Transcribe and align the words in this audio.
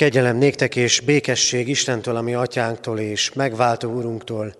Kegyelem 0.00 0.36
néktek 0.36 0.76
és 0.76 1.00
békesség 1.00 1.68
Istentől, 1.68 2.16
ami 2.16 2.34
atyánktól 2.34 2.98
és 2.98 3.32
megváltó 3.32 3.92
úrunktól, 3.92 4.54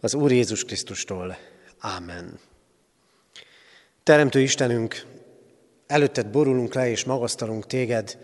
az 0.00 0.14
Úr 0.14 0.32
Jézus 0.32 0.64
Krisztustól. 0.64 1.36
Ámen. 1.78 2.38
Teremtő 4.02 4.40
Istenünk, 4.40 5.06
előtted 5.86 6.26
borulunk 6.26 6.74
le 6.74 6.90
és 6.90 7.04
magasztalunk 7.04 7.66
téged, 7.66 8.18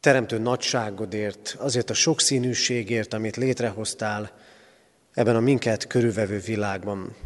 teremtő 0.00 0.38
nagyságodért, 0.38 1.56
azért 1.58 1.90
a 1.90 1.94
sokszínűségért, 1.94 3.14
amit 3.14 3.36
létrehoztál 3.36 4.32
ebben 5.14 5.36
a 5.36 5.40
minket 5.40 5.86
körülvevő 5.86 6.38
világban. 6.38 7.16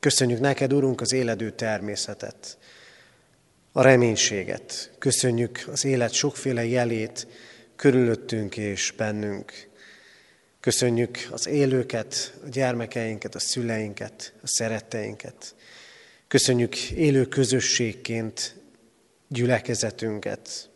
Köszönjük 0.00 0.40
neked, 0.40 0.72
Urunk, 0.72 1.00
az 1.00 1.12
éledő 1.12 1.50
természetet, 1.50 2.58
a 3.76 3.82
reménységet. 3.82 4.90
Köszönjük 4.98 5.64
az 5.72 5.84
élet 5.84 6.12
sokféle 6.12 6.64
jelét 6.64 7.26
körülöttünk 7.76 8.56
és 8.56 8.94
bennünk. 8.96 9.68
Köszönjük 10.60 11.18
az 11.30 11.46
élőket, 11.46 12.34
a 12.44 12.48
gyermekeinket, 12.48 13.34
a 13.34 13.38
szüleinket, 13.38 14.32
a 14.42 14.46
szeretteinket. 14.46 15.54
Köszönjük 16.28 16.90
élő 16.90 17.26
közösségként 17.26 18.56
gyülekezetünket. 19.28 20.70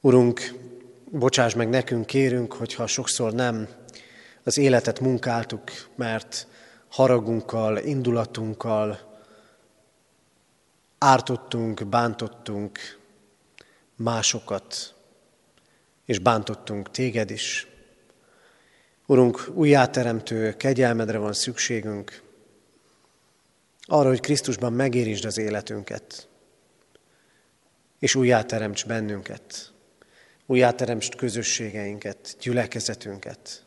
Urunk, 0.00 0.54
bocsáss 1.10 1.54
meg 1.54 1.68
nekünk, 1.68 2.06
kérünk, 2.06 2.52
hogyha 2.52 2.86
sokszor 2.86 3.32
nem 3.32 3.68
az 4.42 4.58
életet 4.58 5.00
munkáltuk, 5.00 5.70
mert 5.96 6.46
haragunkkal, 6.88 7.78
indulatunkkal, 7.78 9.11
ártottunk, 11.02 11.86
bántottunk 11.86 12.78
másokat, 13.96 14.94
és 16.04 16.18
bántottunk 16.18 16.90
téged 16.90 17.30
is. 17.30 17.66
Urunk, 19.06 19.50
újjáteremtő 19.54 20.56
kegyelmedre 20.56 21.18
van 21.18 21.32
szükségünk, 21.32 22.22
arra, 23.84 24.08
hogy 24.08 24.20
Krisztusban 24.20 24.72
megérisd 24.72 25.24
az 25.24 25.38
életünket, 25.38 26.28
és 27.98 28.14
újjáteremts 28.14 28.86
bennünket, 28.86 29.72
újjáteremts 30.46 31.08
közösségeinket, 31.08 32.36
gyülekezetünket. 32.40 33.64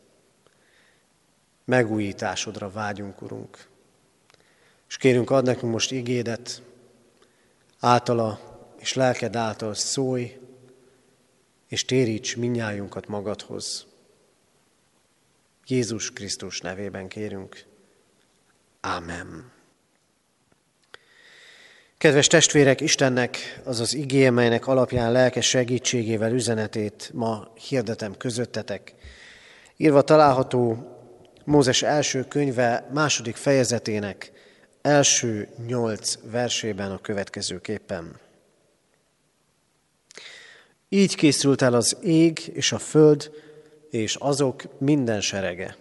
Megújításodra 1.64 2.70
vágyunk, 2.70 3.22
Urunk. 3.22 3.68
És 4.88 4.96
kérünk, 4.96 5.30
ad 5.30 5.44
nekünk 5.44 5.72
most 5.72 5.92
igédet, 5.92 6.62
általa 7.80 8.40
és 8.78 8.94
lelked 8.94 9.36
által 9.36 9.74
szólj, 9.74 10.38
és 11.68 11.84
téríts 11.84 12.36
minnyájunkat 12.36 13.06
magadhoz. 13.06 13.86
Jézus 15.66 16.12
Krisztus 16.12 16.60
nevében 16.60 17.08
kérünk. 17.08 17.64
Ámen. 18.80 19.52
Kedves 21.98 22.26
testvérek, 22.26 22.80
Istennek 22.80 23.60
az 23.64 23.80
az 23.80 23.94
igéje, 23.94 24.30
melynek 24.30 24.66
alapján 24.66 25.12
lelkes 25.12 25.48
segítségével 25.48 26.32
üzenetét 26.32 27.10
ma 27.14 27.52
hirdetem 27.68 28.16
közöttetek. 28.16 28.94
Írva 29.76 30.02
található 30.02 30.90
Mózes 31.44 31.82
első 31.82 32.24
könyve 32.24 32.88
második 32.92 33.36
fejezetének 33.36 34.32
első 34.86 35.48
nyolc 35.66 36.18
versében 36.30 36.90
a 36.90 36.98
következőképpen. 36.98 38.18
Így 40.88 41.16
készült 41.16 41.62
el 41.62 41.74
az 41.74 41.96
ég 42.02 42.50
és 42.52 42.72
a 42.72 42.78
föld, 42.78 43.30
és 43.90 44.14
azok 44.14 44.62
minden 44.78 45.20
serege. 45.20 45.76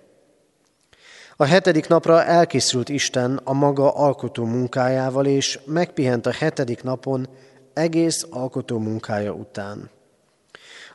A 1.35 1.46
hetedik 1.46 1.88
napra 1.88 2.24
elkészült 2.24 2.90
Isten 2.90 3.40
a 3.44 3.53
maga 3.53 3.96
alkotó 3.96 4.46
munkájával, 4.46 5.25
és 5.25 5.59
megpihent 5.66 6.25
a 6.25 6.31
hetedik 6.31 6.84
napon 6.84 7.30
egész 7.74 8.25
alkotó 8.30 8.80
munkája 8.80 9.31
után. 9.31 9.90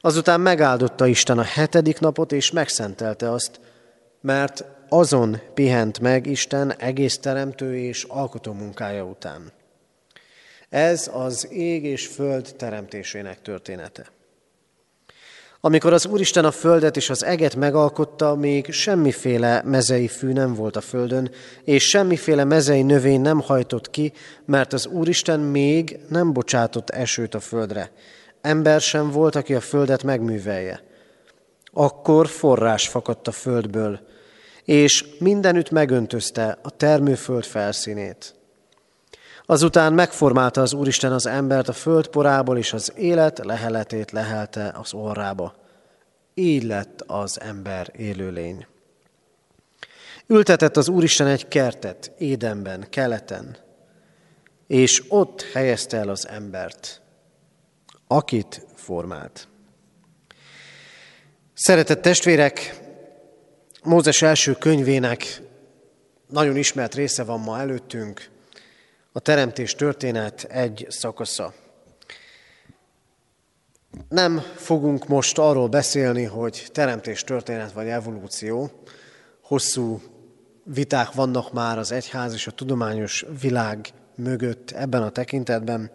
Azután 0.01 0.41
megáldotta 0.41 1.07
Isten 1.07 1.39
a 1.39 1.43
hetedik 1.43 2.01
napot, 2.01 2.33
és 2.33 2.51
megszentelte 2.51 3.31
azt, 3.31 3.61
mert 4.21 4.65
azon 4.91 5.41
pihent 5.55 6.01
meg 6.01 6.27
Isten 6.27 6.75
egész 6.77 7.19
teremtő 7.19 7.77
és 7.77 8.05
alkotó 8.09 8.53
munkája 8.53 9.05
után. 9.05 9.53
Ez 10.69 11.11
az 11.13 11.49
ég 11.53 11.85
és 11.85 12.07
föld 12.07 12.55
teremtésének 12.57 13.43
története. 13.43 14.07
Amikor 15.63 15.93
az 15.93 16.07
Úristen 16.07 16.45
a 16.45 16.51
földet 16.51 16.97
és 16.97 17.11
az 17.11 17.25
eget 17.25 17.57
megalkotta, 17.57 18.35
még 18.35 18.73
semmiféle 18.73 19.63
mezei 19.65 20.09
fű 20.09 20.33
nem 20.33 20.55
volt 20.55 20.77
a 20.77 20.81
földön, 20.81 21.31
és 21.65 21.89
semmiféle 21.89 22.45
mezei 22.45 22.83
növény 22.83 23.21
nem 23.21 23.41
hajtott 23.41 23.91
ki, 23.91 24.13
mert 24.45 24.73
az 24.73 24.87
Úristen 24.87 25.41
még 25.41 25.99
nem 26.09 26.33
bocsátott 26.33 26.91
esőt 26.91 27.35
a 27.35 27.41
földre. 27.41 27.91
Ember 28.41 28.81
sem 28.81 29.11
volt, 29.11 29.35
aki 29.35 29.55
a 29.55 29.61
földet 29.61 30.03
megművelje. 30.03 30.83
Akkor 31.73 32.29
forrás 32.29 32.89
fakadt 32.89 33.29
a 33.29 33.33
földből, 33.33 34.01
és 34.71 35.05
mindenütt 35.19 35.71
megöntözte 35.71 36.59
a 36.63 36.71
termőföld 36.71 37.45
felszínét. 37.45 38.35
Azután 39.47 39.93
megformálta 39.93 40.61
az 40.61 40.73
Úristen 40.73 41.13
az 41.13 41.27
embert 41.27 41.69
a 41.69 41.73
föld 41.73 42.09
porából, 42.09 42.59
és 42.59 42.73
az 42.73 42.93
élet 42.97 43.39
leheletét 43.39 44.11
lehelte 44.11 44.75
az 44.77 44.95
orrába. 44.95 45.55
Így 46.35 46.63
lett 46.63 47.05
az 47.07 47.41
ember 47.41 47.93
élőlény. 47.97 48.67
Ültetett 50.27 50.77
az 50.77 50.89
Úristen 50.89 51.27
egy 51.27 51.49
kertet 51.49 52.13
Édenben, 52.19 52.87
keleten, 52.91 53.57
és 54.67 55.03
ott 55.09 55.43
helyezte 55.43 55.97
el 55.97 56.09
az 56.09 56.29
embert, 56.29 57.01
akit 58.07 58.67
formált. 58.75 59.49
Szeretett 61.55 62.03
testvérek, 62.03 62.89
Mózes 63.85 64.23
első 64.23 64.53
könyvének 64.53 65.43
nagyon 66.27 66.57
ismert 66.57 66.95
része 66.95 67.25
van 67.25 67.41
ma 67.41 67.59
előttünk, 67.59 68.29
a 69.13 69.21
teremtés 69.21 69.75
történet 69.75 70.43
egy 70.43 70.87
szakasza. 70.89 71.55
Nem 74.09 74.39
fogunk 74.57 75.09
most 75.09 75.39
arról 75.39 75.69
beszélni, 75.69 76.25
hogy 76.25 76.67
teremtés 76.73 77.25
történet 77.25 77.73
vagy 77.73 77.89
evolúció. 77.89 78.71
Hosszú 79.43 80.03
viták 80.65 81.13
vannak 81.13 81.53
már 81.53 81.79
az 81.79 81.93
egyház 81.93 82.33
és 82.33 82.47
a 82.47 82.51
tudományos 82.51 83.25
világ 83.41 83.89
mögött 84.15 84.71
ebben 84.71 85.03
a 85.03 85.11
tekintetben. 85.11 85.91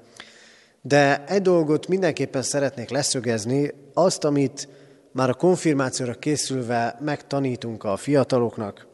De 0.81 1.25
egy 1.25 1.41
dolgot 1.41 1.87
mindenképpen 1.87 2.41
szeretnék 2.41 2.89
leszögezni, 2.89 3.73
azt, 3.93 4.23
amit 4.23 4.67
már 5.15 5.29
a 5.29 5.33
konfirmációra 5.33 6.13
készülve 6.13 6.97
megtanítunk 6.99 7.83
a 7.83 7.97
fiataloknak, 7.97 8.87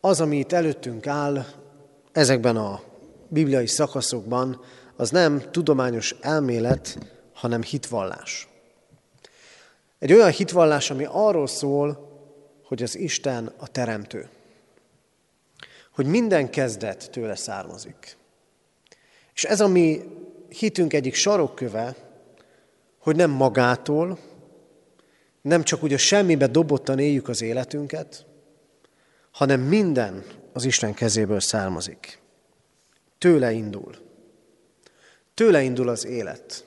az, 0.00 0.20
ami 0.20 0.38
itt 0.38 0.52
előttünk 0.52 1.06
áll 1.06 1.44
ezekben 2.12 2.56
a 2.56 2.80
bibliai 3.28 3.66
szakaszokban, 3.66 4.60
az 4.96 5.10
nem 5.10 5.42
tudományos 5.50 6.14
elmélet, 6.20 6.98
hanem 7.32 7.62
hitvallás. 7.62 8.48
Egy 9.98 10.12
olyan 10.12 10.30
hitvallás, 10.30 10.90
ami 10.90 11.06
arról 11.10 11.46
szól, 11.46 12.08
hogy 12.64 12.82
az 12.82 12.96
Isten 12.96 13.52
a 13.58 13.68
teremtő. 13.68 14.28
Hogy 15.94 16.06
minden 16.06 16.50
kezdet 16.50 17.10
tőle 17.10 17.34
származik. 17.34 18.16
És 19.34 19.44
ez 19.44 19.60
a 19.60 19.68
mi 19.68 20.02
hitünk 20.48 20.92
egyik 20.92 21.14
sarokköve, 21.14 21.96
hogy 22.98 23.16
nem 23.16 23.30
magától, 23.30 24.18
nem 25.42 25.62
csak 25.62 25.82
úgy 25.82 25.92
a 25.92 25.98
semmibe 25.98 26.46
dobottan 26.46 26.98
éljük 26.98 27.28
az 27.28 27.42
életünket, 27.42 28.26
hanem 29.30 29.60
minden 29.60 30.24
az 30.52 30.64
Isten 30.64 30.94
kezéből 30.94 31.40
származik. 31.40 32.18
Tőle 33.18 33.52
indul. 33.52 33.94
Tőle 35.34 35.62
indul 35.62 35.88
az 35.88 36.06
élet. 36.06 36.64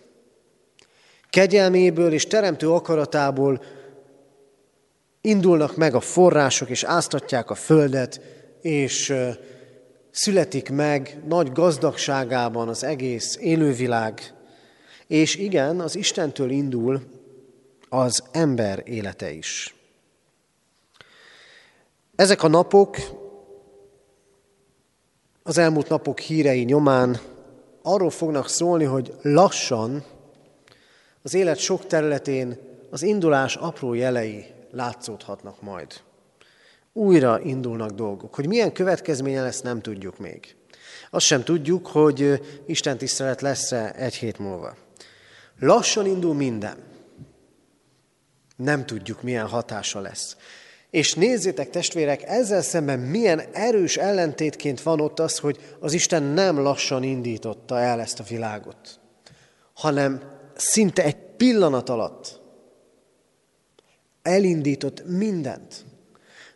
Kegyelméből 1.30 2.14
és 2.14 2.28
teremtő 2.28 2.70
akaratából 2.70 3.64
indulnak 5.22 5.76
meg 5.76 5.96
a 5.96 6.00
források, 6.00 6.70
és 6.70 6.84
áztatják 6.84 7.50
a 7.50 7.56
földet, 7.56 8.22
és 8.62 9.14
születik 10.12 10.70
meg 10.70 11.22
nagy 11.28 11.52
gazdagságában 11.52 12.68
az 12.68 12.84
egész 12.84 13.38
élővilág. 13.42 14.34
És 15.08 15.36
igen, 15.36 15.80
az 15.80 15.96
Istentől 15.96 16.50
indul 16.50 17.02
az 17.90 18.24
ember 18.32 18.82
élete 18.86 19.32
is. 19.32 19.76
Ezek 22.16 22.44
a 22.44 22.48
napok, 22.48 22.98
az 25.44 25.58
elmúlt 25.58 25.90
napok 25.90 26.20
hírei 26.20 26.64
nyomán 26.64 27.20
arról 27.82 28.10
fognak 28.10 28.50
szólni, 28.50 28.84
hogy 28.84 29.14
lassan 29.22 30.04
az 31.22 31.34
élet 31.34 31.58
sok 31.58 31.88
területén 31.88 32.58
az 32.90 33.02
indulás 33.02 33.56
apró 33.56 33.94
jelei 33.94 34.46
látszódhatnak 34.72 35.62
majd. 35.62 35.94
Újra 36.94 37.40
indulnak 37.40 37.92
dolgok. 37.92 38.36
Hogy 38.36 38.48
milyen 38.48 38.72
következménye 38.72 39.42
lesz, 39.42 39.62
nem 39.62 39.82
tudjuk 39.82 40.20
még. 40.20 40.56
Azt 41.10 41.26
sem 41.26 41.44
tudjuk, 41.44 41.88
hogy 41.88 42.42
Isten 42.66 42.98
tisztelet 42.98 43.42
lesz-e 43.42 43.94
egy 43.96 44.16
hét 44.16 44.40
múlva. 44.40 44.76
Lassan 45.60 46.06
indul 46.06 46.34
minden. 46.34 46.78
Nem 48.56 48.86
tudjuk, 48.86 49.22
milyen 49.22 49.48
hatása 49.48 50.00
lesz. 50.00 50.36
És 50.90 51.14
nézzétek, 51.14 51.70
testvérek, 51.70 52.24
ezzel 52.24 52.62
szemben 52.62 53.00
milyen 53.00 53.42
erős 53.52 53.98
ellentétként 53.98 54.82
van 54.82 55.00
ott 55.00 55.20
az, 55.20 55.38
hogy 55.38 55.60
az 55.80 55.94
Isten 55.94 56.24
nem 56.24 56.60
lassan 56.60 57.04
indította 57.04 57.80
el 57.80 58.02
ezt 58.02 58.20
a 58.20 58.24
világot, 58.24 59.00
hanem 59.74 60.22
szinte 60.56 61.04
egy 61.04 61.18
pillanat 61.38 61.90
alatt 61.90 62.42
elindított 64.22 65.08
mindent. 65.08 65.86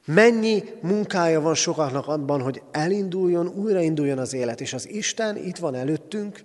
Mennyi 0.06 0.64
munkája 0.82 1.42
van 1.42 1.56
sokaknak 1.56 2.08
abban, 2.08 2.42
hogy 2.42 2.62
elinduljon, 2.72 3.48
újrainduljon 3.48 4.18
az 4.18 4.34
élet, 4.34 4.62
és 4.62 4.74
az 4.74 4.90
Isten 4.90 5.38
itt 5.38 5.58
van 5.58 5.76
előttünk, 5.76 6.44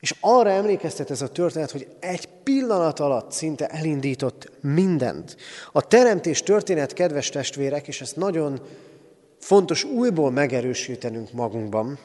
és 0.00 0.14
arra 0.20 0.50
emlékeztet 0.50 1.10
ez 1.10 1.22
a 1.22 1.28
történet, 1.28 1.70
hogy 1.70 1.88
egy 2.00 2.28
pillanat 2.42 3.00
alatt 3.00 3.32
szinte 3.32 3.66
elindított 3.66 4.50
mindent. 4.60 5.36
A 5.72 5.86
teremtés 5.86 6.42
történet, 6.42 6.92
kedves 6.92 7.28
testvérek, 7.28 7.88
és 7.88 8.00
ezt 8.00 8.16
nagyon 8.16 8.60
fontos 9.38 9.84
újból 9.84 10.30
megerősítenünk 10.30 11.32
magunkban, 11.32 11.98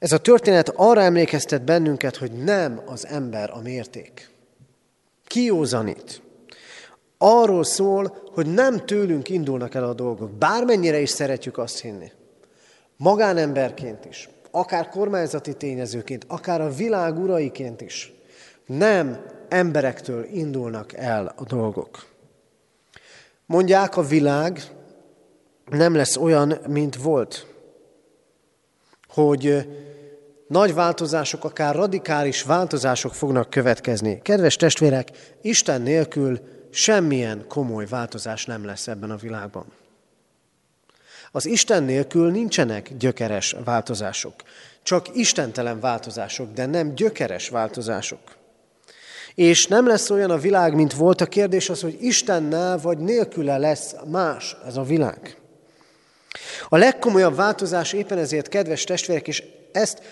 ez 0.00 0.12
a 0.12 0.18
történet 0.18 0.72
arra 0.76 1.00
emlékeztet 1.00 1.62
bennünket, 1.62 2.16
hogy 2.16 2.32
nem 2.32 2.80
az 2.86 3.06
ember 3.06 3.50
a 3.50 3.60
mérték. 3.60 4.30
Kiózanít. 5.26 6.22
Arról 7.18 7.64
szól, 7.64 8.30
hogy 8.32 8.46
nem 8.46 8.86
tőlünk 8.86 9.28
indulnak 9.28 9.74
el 9.74 9.84
a 9.84 9.94
dolgok, 9.94 10.30
bármennyire 10.30 11.00
is 11.00 11.10
szeretjük 11.10 11.58
azt 11.58 11.80
hinni. 11.80 12.12
Magánemberként 12.96 14.04
is, 14.04 14.28
akár 14.50 14.88
kormányzati 14.88 15.54
tényezőként, 15.54 16.24
akár 16.28 16.60
a 16.60 16.70
világ 16.70 17.18
uraiként 17.18 17.80
is. 17.80 18.12
Nem 18.66 19.24
emberektől 19.48 20.24
indulnak 20.24 20.92
el 20.92 21.34
a 21.36 21.44
dolgok. 21.44 22.06
Mondják, 23.46 23.96
a 23.96 24.02
világ 24.02 24.60
nem 25.70 25.94
lesz 25.94 26.16
olyan, 26.16 26.58
mint 26.68 26.96
volt. 26.96 27.46
Hogy 29.08 29.68
nagy 30.46 30.74
változások, 30.74 31.44
akár 31.44 31.74
radikális 31.74 32.42
változások 32.42 33.14
fognak 33.14 33.50
következni. 33.50 34.20
Kedves 34.22 34.56
testvérek, 34.56 35.36
Isten 35.42 35.82
nélkül 35.82 36.38
semmilyen 36.70 37.44
komoly 37.48 37.86
változás 37.86 38.44
nem 38.44 38.64
lesz 38.64 38.88
ebben 38.88 39.10
a 39.10 39.16
világban. 39.16 39.64
Az 41.32 41.46
Isten 41.46 41.82
nélkül 41.82 42.30
nincsenek 42.30 42.96
gyökeres 42.98 43.56
változások. 43.64 44.34
Csak 44.82 45.06
istentelen 45.16 45.80
változások, 45.80 46.52
de 46.52 46.66
nem 46.66 46.94
gyökeres 46.94 47.48
változások. 47.48 48.20
És 49.34 49.66
nem 49.66 49.86
lesz 49.86 50.10
olyan 50.10 50.30
a 50.30 50.38
világ, 50.38 50.74
mint 50.74 50.92
volt. 50.92 51.20
A 51.20 51.26
kérdés 51.26 51.68
az, 51.68 51.80
hogy 51.80 51.96
Istennel 52.00 52.78
vagy 52.78 52.98
nélküle 52.98 53.58
lesz 53.58 53.94
más 54.10 54.56
ez 54.66 54.76
a 54.76 54.82
világ. 54.82 55.36
A 56.68 56.76
legkomolyabb 56.76 57.36
változás 57.36 57.92
éppen 57.92 58.18
ezért, 58.18 58.48
kedves 58.48 58.84
testvérek, 58.84 59.28
és 59.28 59.42
ezt 59.72 60.02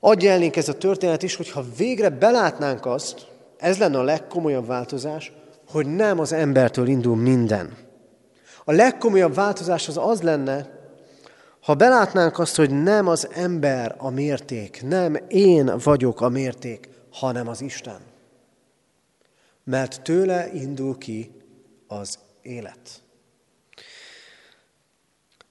adja 0.00 0.30
elnénk 0.30 0.56
ez 0.56 0.68
a 0.68 0.78
történet 0.78 1.22
is, 1.22 1.36
hogyha 1.36 1.64
végre 1.76 2.08
belátnánk 2.08 2.86
azt, 2.86 3.26
ez 3.58 3.78
lenne 3.78 3.98
a 3.98 4.02
legkomolyabb 4.02 4.66
változás, 4.66 5.32
hogy 5.68 5.86
nem 5.86 6.18
az 6.18 6.32
embertől 6.32 6.88
indul 6.88 7.16
minden. 7.16 7.76
A 8.64 8.72
legkomolyabb 8.72 9.34
változás 9.34 9.88
az 9.88 9.96
az 9.96 10.22
lenne, 10.22 10.80
ha 11.60 11.74
belátnánk 11.74 12.38
azt, 12.38 12.56
hogy 12.56 12.82
nem 12.82 13.08
az 13.08 13.28
ember 13.32 13.94
a 13.98 14.10
mérték, 14.10 14.82
nem 14.82 15.16
én 15.28 15.78
vagyok 15.84 16.20
a 16.20 16.28
mérték, 16.28 16.88
hanem 17.10 17.48
az 17.48 17.60
Isten. 17.60 18.00
Mert 19.64 20.02
tőle 20.02 20.52
indul 20.52 20.98
ki 20.98 21.30
az 21.86 22.18
élet. 22.42 23.02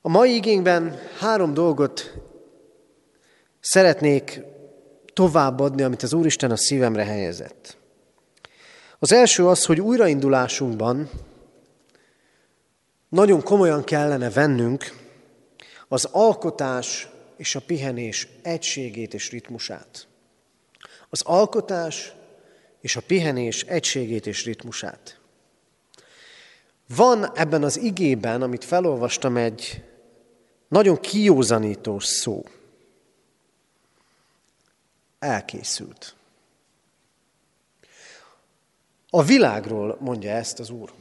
A 0.01 0.09
mai 0.09 0.35
igényben 0.35 0.99
három 1.19 1.53
dolgot 1.53 2.13
szeretnék 3.59 4.41
továbbadni, 5.13 5.83
amit 5.83 6.03
az 6.03 6.13
Úristen 6.13 6.51
a 6.51 6.57
szívemre 6.57 7.03
helyezett. 7.03 7.77
Az 8.99 9.11
első 9.11 9.47
az, 9.47 9.65
hogy 9.65 9.81
újraindulásunkban 9.81 11.09
nagyon 13.11 13.43
komolyan 13.43 13.83
kellene 13.83 14.29
vennünk 14.29 14.99
az 15.87 16.05
alkotás 16.11 17.07
és 17.37 17.55
a 17.55 17.59
pihenés 17.59 18.27
egységét 18.41 19.13
és 19.13 19.31
ritmusát. 19.31 20.07
Az 21.09 21.21
alkotás 21.21 22.13
és 22.81 22.95
a 22.95 23.01
pihenés 23.01 23.63
egységét 23.63 24.27
és 24.27 24.45
ritmusát. 24.45 25.19
Van 26.95 27.35
ebben 27.35 27.63
az 27.63 27.77
igében, 27.77 28.41
amit 28.41 28.63
felolvastam, 28.63 29.37
egy 29.37 29.83
nagyon 30.67 30.99
kiózanító 30.99 31.99
szó. 31.99 32.43
Elkészült. 35.19 36.15
A 39.09 39.23
világról 39.23 39.97
mondja 39.99 40.31
ezt 40.31 40.59
az 40.59 40.69
Úr. 40.69 40.91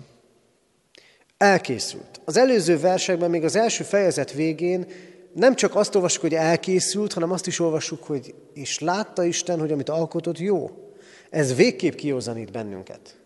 Elkészült. 1.40 2.20
Az 2.25 2.37
előző 2.37 2.78
versekben, 2.78 3.31
még 3.31 3.44
az 3.44 3.56
első 3.56 3.84
fejezet 3.84 4.32
végén 4.32 4.87
nem 5.32 5.54
csak 5.54 5.75
azt 5.75 5.94
olvassuk, 5.94 6.20
hogy 6.20 6.34
elkészült, 6.34 7.12
hanem 7.12 7.31
azt 7.31 7.46
is 7.46 7.60
olvassuk, 7.60 8.02
hogy 8.04 8.34
és 8.54 8.78
látta 8.78 9.25
Isten, 9.25 9.58
hogy 9.58 9.72
amit 9.72 9.88
alkotott 9.88 10.38
jó. 10.38 10.70
Ez 11.31 11.54
végképp 11.54 11.94
kiózanít 11.94 12.52
bennünket. 12.52 13.16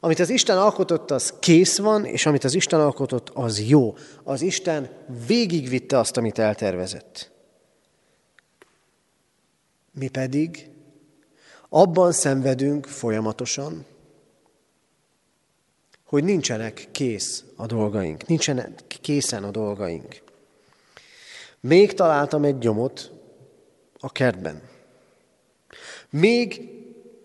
Amit 0.00 0.18
az 0.18 0.30
Isten 0.30 0.58
alkotott, 0.58 1.10
az 1.10 1.34
kész 1.40 1.78
van, 1.78 2.04
és 2.04 2.26
amit 2.26 2.44
az 2.44 2.54
Isten 2.54 2.80
alkotott, 2.80 3.30
az 3.32 3.60
jó. 3.60 3.94
Az 4.22 4.42
Isten 4.42 4.90
végigvitte 5.26 5.98
azt, 5.98 6.16
amit 6.16 6.38
eltervezett. 6.38 7.30
Mi 9.92 10.08
pedig 10.08 10.68
abban 11.68 12.12
szenvedünk 12.12 12.86
folyamatosan, 12.86 13.84
hogy 16.14 16.24
nincsenek 16.24 16.88
kész 16.92 17.44
a 17.56 17.66
dolgaink, 17.66 18.26
nincsenek 18.26 18.70
készen 19.00 19.44
a 19.44 19.50
dolgaink. 19.50 20.22
Még 21.60 21.92
találtam 21.92 22.44
egy 22.44 22.58
gyomot 22.58 23.10
a 23.98 24.12
kertben. 24.12 24.62
Még 26.10 26.60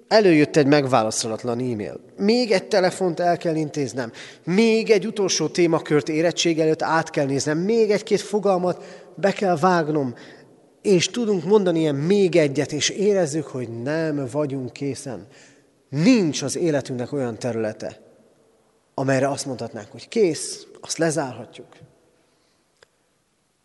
előjött 0.08 0.56
egy 0.56 0.66
megválaszolatlan 0.66 1.60
e-mail. 1.60 2.00
Még 2.18 2.52
egy 2.52 2.68
telefont 2.68 3.20
el 3.20 3.38
kell 3.38 3.56
intéznem. 3.56 4.12
Még 4.44 4.90
egy 4.90 5.08
utolsó 5.08 5.48
témakört 5.48 6.10
érettség 6.10 6.60
előtt 6.60 6.82
át 6.82 7.10
kell 7.10 7.26
néznem. 7.26 7.58
Még 7.58 7.92
egy-két 7.92 8.22
fogalmat 8.22 8.84
be 9.16 9.32
kell 9.32 9.58
vágnom. 9.58 10.16
És 10.82 11.08
tudunk 11.08 11.46
mondani 11.46 11.80
ilyen 11.80 11.96
még 11.96 12.36
egyet, 12.36 12.72
és 12.72 12.90
érezzük, 12.90 13.48
hogy 13.48 13.82
nem 13.82 14.28
vagyunk 14.32 14.74
készen. 14.74 15.28
Nincs 15.90 16.42
az 16.42 16.58
életünknek 16.58 17.12
olyan 17.12 17.40
területe, 17.40 18.09
amelyre 19.00 19.30
azt 19.30 19.46
mondhatnánk, 19.46 19.92
hogy 19.92 20.08
kész, 20.08 20.68
azt 20.82 20.98
lezárhatjuk. 20.98 21.78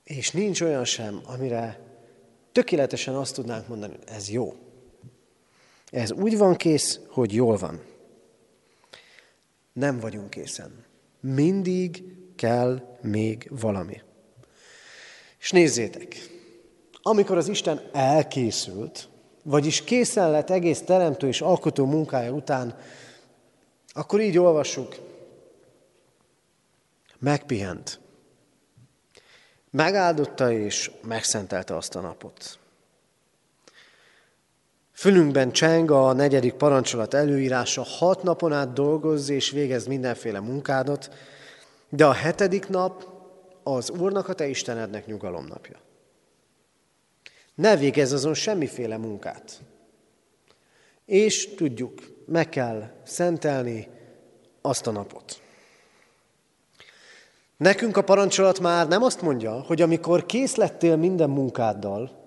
És 0.04 0.30
nincs 0.30 0.60
olyan 0.60 0.84
sem, 0.84 1.20
amire 1.26 1.80
tökéletesen 2.52 3.14
azt 3.14 3.34
tudnánk 3.34 3.68
mondani, 3.68 3.92
hogy 3.92 4.14
ez 4.16 4.30
jó. 4.30 4.54
Ez 5.90 6.12
úgy 6.12 6.38
van 6.38 6.56
kész, 6.56 7.00
hogy 7.08 7.34
jól 7.34 7.56
van. 7.56 7.80
Nem 9.72 10.00
vagyunk 10.00 10.30
készen. 10.30 10.84
Mindig 11.20 12.04
kell 12.36 12.96
még 13.00 13.50
valami. 13.50 14.00
És 15.40 15.50
nézzétek, 15.50 16.16
amikor 17.02 17.36
az 17.36 17.48
Isten 17.48 17.80
elkészült, 17.92 19.08
vagyis 19.42 19.84
készen 19.84 20.30
lett 20.30 20.50
egész 20.50 20.82
teremtő 20.82 21.26
és 21.26 21.40
alkotó 21.40 21.86
munkája 21.86 22.32
után, 22.32 22.78
akkor 23.92 24.20
így 24.20 24.38
olvassuk, 24.38 25.12
megpihent. 27.24 28.00
Megáldotta 29.70 30.52
és 30.52 30.90
megszentelte 31.02 31.76
azt 31.76 31.94
a 31.94 32.00
napot. 32.00 32.58
Fülünkben 34.92 35.52
cseng 35.52 35.90
a 35.90 36.12
negyedik 36.12 36.52
parancsolat 36.52 37.14
előírása, 37.14 37.82
hat 37.82 38.22
napon 38.22 38.52
át 38.52 38.72
dolgozz 38.72 39.28
és 39.28 39.50
végezz 39.50 39.86
mindenféle 39.86 40.40
munkádat, 40.40 41.14
de 41.88 42.06
a 42.06 42.12
hetedik 42.12 42.68
nap 42.68 43.06
az 43.62 43.90
Úrnak, 43.90 44.28
a 44.28 44.34
te 44.34 44.46
Istenednek 44.46 45.06
nyugalomnapja. 45.06 45.78
Ne 47.54 47.76
végezz 47.76 48.12
azon 48.12 48.34
semmiféle 48.34 48.96
munkát. 48.96 49.60
És 51.04 51.54
tudjuk, 51.54 52.00
meg 52.26 52.48
kell 52.48 52.90
szentelni 53.04 53.88
azt 54.60 54.86
a 54.86 54.90
napot. 54.90 55.43
Nekünk 57.56 57.96
a 57.96 58.02
parancsolat 58.02 58.60
már 58.60 58.88
nem 58.88 59.02
azt 59.02 59.22
mondja, 59.22 59.52
hogy 59.52 59.82
amikor 59.82 60.26
kész 60.26 60.54
lettél 60.54 60.96
minden 60.96 61.30
munkáddal, 61.30 62.22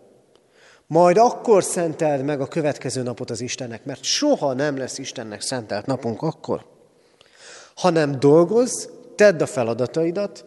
majd 0.88 1.18
akkor 1.18 1.64
szenteld 1.64 2.24
meg 2.24 2.42
a 2.42 2.48
következő 2.48 3.02
napot 3.02 3.30
az 3.30 3.42
Istennek, 3.42 3.86
mert 3.86 4.04
soha 4.04 4.54
nem 4.54 4.78
lesz 4.78 4.98
Istennek 4.98 5.42
szentelt 5.42 5.86
napunk 5.86 6.22
akkor. 6.22 6.66
Hanem 7.76 8.20
dolgozz, 8.20 8.88
tedd 9.16 9.42
a 9.42 9.46
feladataidat, 9.46 10.46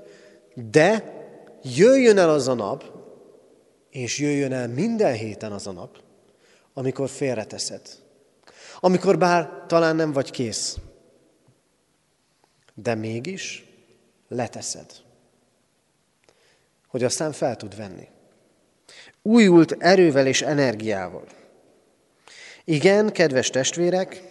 de 0.71 1.15
jöjjön 1.63 2.19
el 2.19 2.31
az 2.31 2.49
a 2.49 2.55
nap, 2.55 2.85
és 3.91 4.19
jöjjön 4.19 4.53
el 4.53 4.69
minden 4.69 5.13
héten 5.13 5.53
az 5.53 5.67
a 5.67 5.73
nap, 5.73 5.99
amikor 6.75 7.09
félreteszed. 7.09 7.81
Amikor 8.81 9.19
bár 9.19 9.65
talán 9.67 9.97
nem 9.97 10.13
vagy 10.13 10.31
kész, 10.31 10.79
de 12.75 12.95
mégis 12.95 13.70
leteszed, 14.31 14.93
hogy 16.87 17.05
aztán 17.05 17.33
fel 17.33 17.57
tud 17.57 17.77
venni. 17.77 18.09
Újult 19.23 19.73
erővel 19.79 20.27
és 20.27 20.43
energiával. 20.43 21.27
Igen, 22.65 23.13
kedves 23.13 23.51
testvérek, 23.51 24.23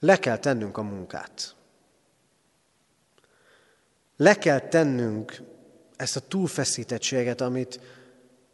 le 0.00 0.18
kell 0.18 0.38
tennünk 0.38 0.76
a 0.76 0.82
munkát. 0.82 1.54
Le 4.16 4.34
kell 4.34 4.60
tennünk 4.60 5.42
ezt 5.96 6.16
a 6.16 6.20
túlfeszítettséget, 6.20 7.40
amit 7.40 7.80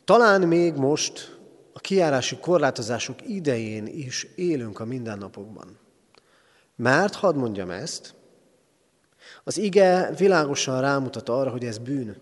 talán 0.04 0.40
még 0.40 0.74
most 0.74 1.38
a 1.72 1.80
kiárási 1.80 2.36
korlátozások 2.38 3.28
idején 3.28 3.86
is 3.86 4.26
élünk 4.34 4.80
a 4.80 4.84
mindennapokban. 4.84 5.78
Mert, 6.76 7.14
hadd 7.14 7.34
mondjam 7.34 7.70
ezt, 7.70 8.14
az 9.44 9.58
ige 9.58 10.10
világosan 10.16 10.80
rámutat 10.80 11.28
arra, 11.28 11.50
hogy 11.50 11.64
ez 11.64 11.78
bűn. 11.78 12.16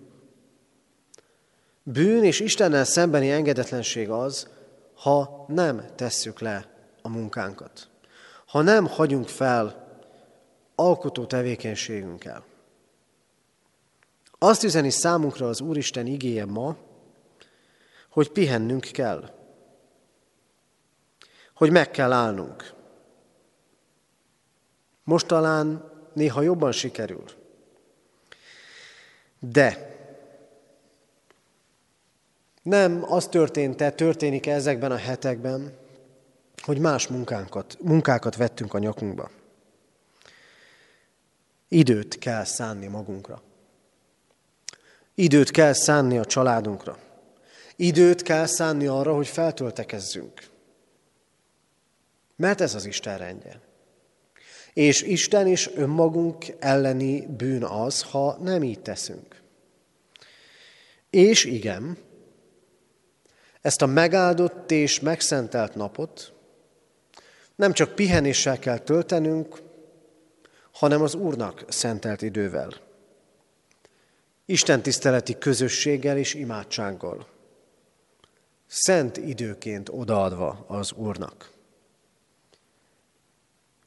Bűn 1.83 2.25
és 2.25 2.41
Istennel 2.41 2.85
szembeni 2.85 3.31
engedetlenség 3.31 4.11
az, 4.11 4.49
ha 4.95 5.45
nem 5.49 5.85
tesszük 5.95 6.41
le 6.41 6.69
a 7.03 7.09
munkánkat. 7.09 7.89
Ha 8.47 8.63
nem 8.63 8.87
hagyunk 8.87 9.29
fel 9.29 9.89
alkotó 10.75 11.27
tevékenységünkkel. 11.27 12.45
Azt 14.39 14.63
üzeni 14.63 14.91
számunkra 14.91 15.49
az 15.49 15.61
Úristen 15.61 16.07
igéje 16.07 16.45
ma, 16.45 16.77
hogy 18.11 18.31
pihennünk 18.31 18.85
kell. 18.85 19.31
Hogy 21.55 21.71
meg 21.71 21.91
kell 21.91 22.13
állnunk. 22.13 22.75
Most 25.05 25.27
talán 25.27 25.90
néha 26.13 26.43
jobban 26.43 26.73
sikerül. 26.73 27.25
De 29.39 29.99
nem 32.63 33.05
az 33.13 33.27
történt-e, 33.27 33.91
történik 33.91 34.47
-e 34.47 34.53
ezekben 34.53 34.93
a 34.93 34.97
hetekben, 34.97 35.73
hogy 36.63 36.79
más 36.79 37.07
munkánkat, 37.07 37.77
munkákat 37.81 38.37
vettünk 38.37 38.75
a 38.75 38.79
nyakunkba. 38.79 39.31
Időt 41.69 42.19
kell 42.19 42.45
szánni 42.45 42.87
magunkra. 42.87 43.43
Időt 45.15 45.51
kell 45.51 45.73
szánni 45.73 46.19
a 46.19 46.25
családunkra. 46.25 46.99
Időt 47.77 48.23
kell 48.23 48.47
szánni 48.47 48.87
arra, 48.87 49.15
hogy 49.15 49.27
feltöltekezzünk. 49.27 50.49
Mert 52.37 52.61
ez 52.61 52.75
az 52.75 52.85
Isten 52.85 53.19
rendje. 53.19 53.61
És 54.73 55.03
Isten 55.03 55.47
és 55.47 55.71
önmagunk 55.75 56.45
elleni 56.59 57.27
bűn 57.27 57.65
az, 57.65 58.03
ha 58.03 58.37
nem 58.43 58.63
így 58.63 58.81
teszünk. 58.81 59.43
És 61.11 61.45
igen, 61.45 61.99
ezt 63.61 63.83
a 63.83 63.87
megáldott 63.87 64.71
és 64.71 65.01
megszentelt 65.01 65.75
napot 65.75 66.33
nem 67.61 67.73
csak 67.73 67.95
pihenéssel 67.95 68.59
kell 68.59 68.79
töltenünk, 68.79 69.59
hanem 70.73 71.03
az 71.03 71.15
Úrnak 71.15 71.65
szentelt 71.69 72.23
idővel. 72.23 72.73
Isten 74.45 74.83
tiszteleti 74.83 75.39
közösséggel 75.39 76.17
és 76.17 76.35
imádsággal. 76.35 77.27
Szent 78.67 79.17
időként 79.17 79.89
odaadva 79.89 80.65
az 80.69 80.93
Úrnak. 80.93 81.51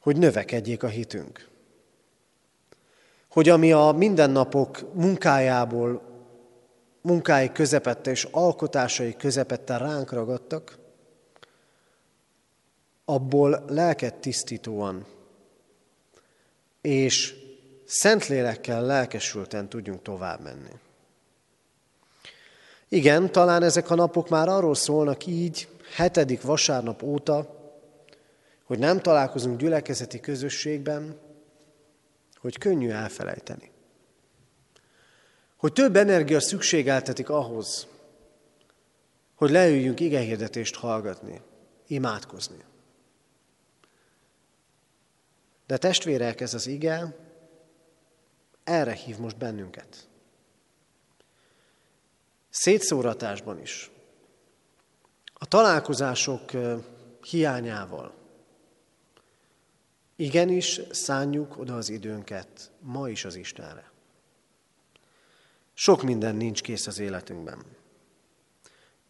Hogy 0.04 0.16
növekedjék 0.16 0.82
a 0.82 0.88
hitünk. 0.88 1.48
Hogy 3.30 3.48
ami 3.48 3.72
a 3.72 3.94
mindennapok 3.96 4.94
munkájából 4.94 6.02
munkái 7.00 7.52
közepette 7.52 8.10
és 8.10 8.28
alkotásai 8.30 9.16
közepette 9.16 9.76
ránk 9.76 10.12
ragadtak, 10.12 10.78
abból 13.04 13.64
lelket 13.68 14.14
tisztítóan 14.14 15.06
és 16.80 17.34
Szentlélekkel 17.86 18.82
lelkesülten 18.82 19.68
tudjunk 19.68 20.02
tovább 20.02 20.40
menni. 20.40 20.72
Igen, 22.88 23.32
talán 23.32 23.62
ezek 23.62 23.90
a 23.90 23.94
napok 23.94 24.28
már 24.28 24.48
arról 24.48 24.74
szólnak 24.74 25.26
így, 25.26 25.68
hetedik 25.94 26.42
vasárnap 26.42 27.02
óta, 27.02 27.62
hogy 28.64 28.78
nem 28.78 29.00
találkozunk 29.00 29.58
gyülekezeti 29.58 30.20
közösségben, 30.20 31.20
hogy 32.34 32.58
könnyű 32.58 32.90
elfelejteni 32.90 33.72
hogy 35.64 35.72
több 35.72 35.96
energia 35.96 36.40
szükségeltetik 36.40 37.28
ahhoz, 37.28 37.86
hogy 39.34 39.50
leüljünk 39.50 40.00
igehirdetést 40.00 40.74
hallgatni, 40.74 41.40
imádkozni. 41.86 42.64
De 45.66 45.76
testvérek, 45.76 46.40
ez 46.40 46.54
az 46.54 46.66
ige 46.66 47.16
erre 48.64 48.92
hív 48.92 49.18
most 49.18 49.36
bennünket. 49.36 50.08
Szétszóratásban 52.50 53.60
is. 53.60 53.90
A 55.32 55.46
találkozások 55.46 56.50
hiányával. 57.20 58.14
Igenis, 60.16 60.80
szánjuk 60.90 61.58
oda 61.58 61.76
az 61.76 61.88
időnket 61.88 62.70
ma 62.80 63.08
is 63.08 63.24
az 63.24 63.34
Istenre. 63.34 63.92
Sok 65.72 66.02
minden 66.02 66.36
nincs 66.36 66.62
kész 66.62 66.86
az 66.86 66.98
életünkben. 66.98 67.64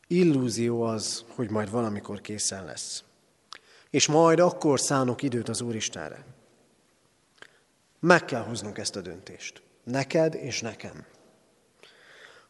Illúzió 0.06 0.82
az, 0.82 1.24
hogy 1.28 1.50
majd 1.50 1.70
valamikor 1.70 2.20
készen 2.20 2.64
lesz. 2.64 3.04
És 3.90 4.06
majd 4.06 4.38
akkor 4.38 4.80
szánok 4.80 5.22
időt 5.22 5.48
az 5.48 5.60
Úristenre. 5.60 6.24
Meg 8.00 8.24
kell 8.24 8.42
hoznunk 8.42 8.78
ezt 8.78 8.96
a 8.96 9.00
döntést. 9.00 9.62
Neked 9.84 10.34
és 10.34 10.60
nekem. 10.60 11.04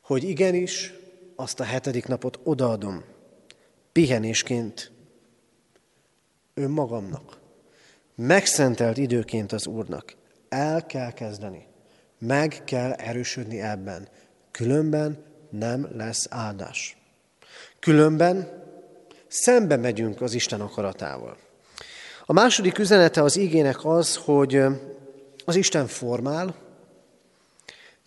Hogy 0.01 0.25
igenis, 0.25 0.93
azt 1.35 1.61
a 1.61 1.65
hetedik 1.65 2.07
napot 2.07 2.41
odaadom, 2.43 3.05
pihenésként 3.93 4.93
önmagamnak. 6.55 7.43
Megszentelt 8.17 8.97
időként 8.97 9.53
az 9.53 9.67
Úrnak. 9.67 10.15
El 10.49 10.87
kell 10.87 11.13
kezdeni. 11.13 11.67
Meg 12.19 12.63
kell 12.65 12.93
erősödni 12.93 13.61
ebben. 13.61 14.09
Különben 14.51 15.25
nem 15.51 15.89
lesz 15.97 16.27
áldás. 16.31 16.97
Különben 17.81 18.63
szembe 19.29 19.77
megyünk 19.77 20.21
az 20.21 20.35
Isten 20.35 20.61
akaratával. 20.61 21.37
A 22.27 22.33
második 22.33 22.79
üzenete 22.79 23.23
az 23.23 23.37
igének 23.37 23.85
az, 23.85 24.17
hogy 24.17 24.63
az 25.45 25.57
Isten 25.57 25.87
formál, 25.87 26.55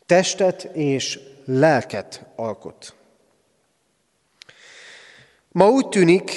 testet 0.05 0.63
és 0.63 1.19
lelket 1.45 2.25
alkot. 2.35 2.95
Ma 5.51 5.69
úgy 5.69 5.87
tűnik, 5.87 6.31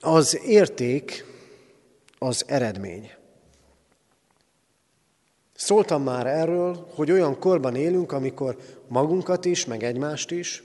az 0.00 0.40
érték 0.44 1.27
az 2.18 2.44
eredmény. 2.46 3.10
Szóltam 5.54 6.02
már 6.02 6.26
erről, 6.26 6.88
hogy 6.94 7.10
olyan 7.10 7.38
korban 7.38 7.74
élünk, 7.76 8.12
amikor 8.12 8.56
magunkat 8.88 9.44
is, 9.44 9.64
meg 9.64 9.82
egymást 9.82 10.30
is, 10.30 10.62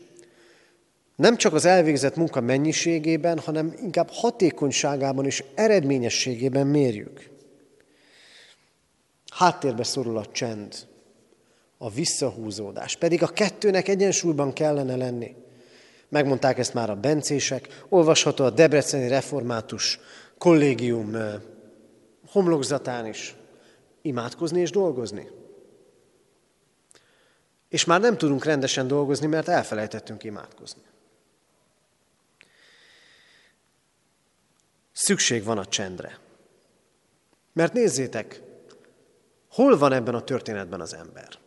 nem 1.16 1.38
csak 1.38 1.54
az 1.54 1.66
elvégzett 1.66 2.16
munka 2.16 2.42
mennyiségében, 2.42 3.40
hanem 3.40 3.74
inkább 3.82 4.10
hatékonyságában 4.12 5.26
és 5.26 5.44
eredményességében 5.56 6.68
mérjük. 6.68 7.30
Háttérbe 9.32 9.84
szorul 9.84 10.18
a 10.18 10.26
csend, 10.32 10.76
a 11.78 11.90
visszahúzódás, 11.90 12.96
pedig 12.96 13.24
a 13.24 13.28
kettőnek 13.28 13.88
egyensúlyban 13.88 14.54
kellene 14.54 14.96
lenni. 14.96 15.36
Megmondták 16.10 16.58
ezt 16.58 16.74
már 16.74 16.90
a 16.90 16.96
bencések, 16.96 17.84
olvasható 17.90 18.44
a 18.44 18.50
Debreceni 18.50 19.08
Református 19.08 20.00
Kollégium 20.44 21.18
homlokzatán 22.28 23.06
is. 23.06 23.36
Imádkozni 24.02 24.60
és 24.60 24.72
dolgozni. 24.72 25.30
És 27.70 27.86
már 27.86 28.02
nem 28.02 28.18
tudunk 28.18 28.44
rendesen 28.44 28.88
dolgozni, 28.88 29.28
mert 29.28 29.48
elfelejtettünk 29.48 30.24
imádkozni. 30.24 30.82
Szükség 34.92 35.44
van 35.44 35.58
a 35.58 35.66
csendre. 35.66 36.20
Mert 37.54 37.74
nézzétek, 37.74 38.42
hol 39.50 39.78
van 39.78 39.94
ebben 39.94 40.16
a 40.16 40.24
történetben 40.24 40.82
az 40.82 40.94
ember? 40.94 41.40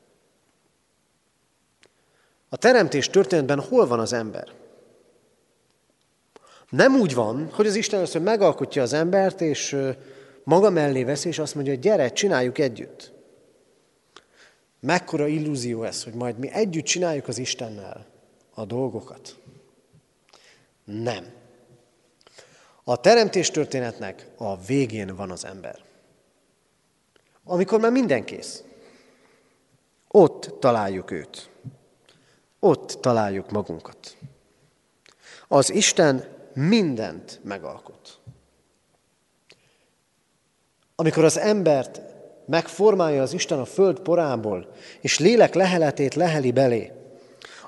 A 2.49 2.57
teremtés 2.57 3.09
történetben 3.09 3.61
hol 3.61 3.87
van 3.87 4.01
az 4.01 4.13
ember? 4.13 4.55
Nem 6.77 6.95
úgy 6.95 7.15
van, 7.15 7.51
hogy 7.53 7.67
az 7.67 7.75
Isten 7.75 7.99
először 7.99 8.23
megalkotja 8.23 8.83
az 8.83 8.93
embert, 8.93 9.41
és 9.41 9.77
maga 10.45 10.71
mellé 10.71 11.05
veszi, 11.05 11.29
és 11.29 11.39
azt 11.39 11.55
mondja, 11.55 11.73
hogy 11.73 11.83
gyere, 11.83 12.13
csináljuk 12.13 12.59
együtt. 12.59 13.13
Mekkora 14.81 15.27
illúzió 15.27 15.83
ez, 15.83 16.05
hogy 16.05 16.13
majd 16.13 16.39
mi 16.39 16.51
együtt 16.51 16.85
csináljuk 16.85 17.29
az 17.29 17.39
Istennel 17.39 18.07
a 18.55 18.65
dolgokat. 18.65 19.37
Nem. 20.85 21.25
A 22.85 23.01
teremtés 23.01 23.51
történetnek 23.51 24.27
a 24.37 24.57
végén 24.57 25.17
van 25.17 25.31
az 25.31 25.45
ember. 25.45 25.79
Amikor 27.45 27.81
már 27.81 27.93
minden 27.93 28.25
kész. 28.25 28.63
Ott 30.09 30.55
találjuk 30.61 31.11
őt. 31.11 31.51
Ott 32.61 32.99
találjuk 33.01 33.51
magunkat. 33.51 34.17
Az 35.49 35.71
Isten 35.71 36.35
mindent 36.57 37.41
megalkot. 37.43 38.19
Amikor 40.95 41.25
az 41.25 41.39
embert 41.39 42.01
megformálja 42.47 43.23
az 43.23 43.33
Isten 43.33 43.59
a 43.59 43.65
föld 43.65 44.01
porából, 44.01 44.73
és 45.01 45.19
lélek 45.19 45.55
leheletét 45.55 46.15
leheli 46.15 46.53
belé, 46.53 46.93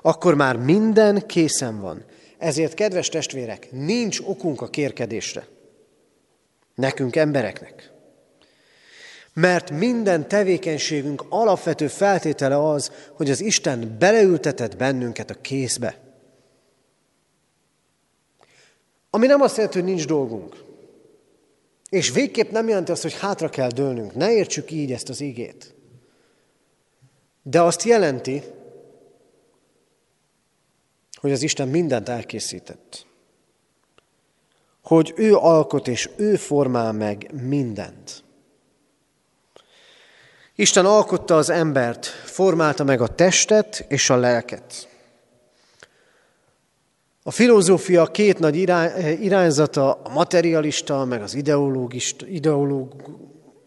akkor 0.01 0.35
már 0.35 0.57
minden 0.57 1.25
készen 1.25 1.81
van. 1.81 2.03
Ezért, 2.37 2.73
kedves 2.73 3.09
testvérek, 3.09 3.67
nincs 3.71 4.19
okunk 4.19 4.61
a 4.61 4.69
kérkedésre. 4.69 5.47
Nekünk, 6.75 7.15
embereknek. 7.15 7.91
Mert 9.33 9.71
minden 9.71 10.27
tevékenységünk 10.27 11.25
alapvető 11.29 11.87
feltétele 11.87 12.69
az, 12.69 12.91
hogy 13.13 13.29
az 13.29 13.41
Isten 13.41 13.95
beleültetett 13.99 14.77
bennünket 14.77 15.29
a 15.29 15.41
kézbe. 15.41 16.08
Ami 19.09 19.27
nem 19.27 19.41
azt 19.41 19.55
jelenti, 19.55 19.77
hogy 19.79 19.87
nincs 19.87 20.07
dolgunk. 20.07 20.63
És 21.89 22.11
végképp 22.11 22.51
nem 22.51 22.67
jelenti 22.67 22.91
azt, 22.91 23.01
hogy 23.01 23.19
hátra 23.19 23.49
kell 23.49 23.69
dőlnünk. 23.69 24.15
Ne 24.15 24.31
értsük 24.31 24.71
így 24.71 24.91
ezt 24.91 25.09
az 25.09 25.21
igét. 25.21 25.75
De 27.43 27.61
azt 27.61 27.83
jelenti, 27.83 28.43
hogy 31.19 31.31
az 31.31 31.41
Isten 31.41 31.67
mindent 31.67 32.09
elkészített. 32.09 33.05
Hogy 34.83 35.13
ő 35.15 35.35
alkot 35.35 35.87
és 35.87 36.09
ő 36.15 36.35
formál 36.35 36.91
meg 36.91 37.29
mindent. 37.41 38.23
Isten 40.55 40.85
alkotta 40.85 41.37
az 41.37 41.49
embert, 41.49 42.05
formálta 42.05 42.83
meg 42.83 43.01
a 43.01 43.15
testet 43.15 43.85
és 43.87 44.09
a 44.09 44.15
lelket. 44.15 44.88
A 47.23 47.31
filozófia 47.31 48.05
két 48.05 48.39
nagy 48.39 48.55
irányzata, 49.21 49.93
a 49.93 50.09
materialista, 50.09 51.05
meg 51.05 51.21
az 51.21 51.33
ideológ, 51.33 51.93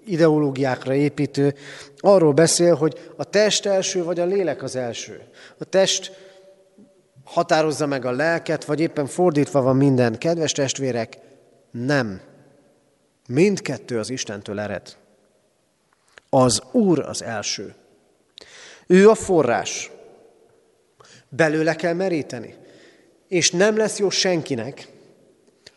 ideológiákra 0.04 0.94
építő, 0.94 1.54
arról 1.96 2.32
beszél, 2.32 2.74
hogy 2.74 3.12
a 3.16 3.24
test 3.24 3.66
első, 3.66 4.04
vagy 4.04 4.20
a 4.20 4.24
lélek 4.24 4.62
az 4.62 4.76
első. 4.76 5.20
A 5.58 5.64
test 5.64 6.12
határozza 7.24 7.86
meg 7.86 8.04
a 8.04 8.10
lelket, 8.10 8.64
vagy 8.64 8.80
éppen 8.80 9.06
fordítva 9.06 9.62
van 9.62 9.76
minden. 9.76 10.18
Kedves 10.18 10.52
testvérek, 10.52 11.18
nem. 11.70 12.20
Mindkettő 13.28 13.98
az 13.98 14.10
Istentől 14.10 14.60
ered. 14.60 14.96
Az 16.28 16.62
Úr 16.72 16.98
az 16.98 17.22
első. 17.22 17.74
Ő 18.86 19.08
a 19.08 19.14
forrás. 19.14 19.90
Belőle 21.28 21.74
kell 21.74 21.94
meríteni. 21.94 22.54
És 23.32 23.50
nem 23.50 23.76
lesz 23.76 23.98
jó 23.98 24.10
senkinek, 24.10 24.88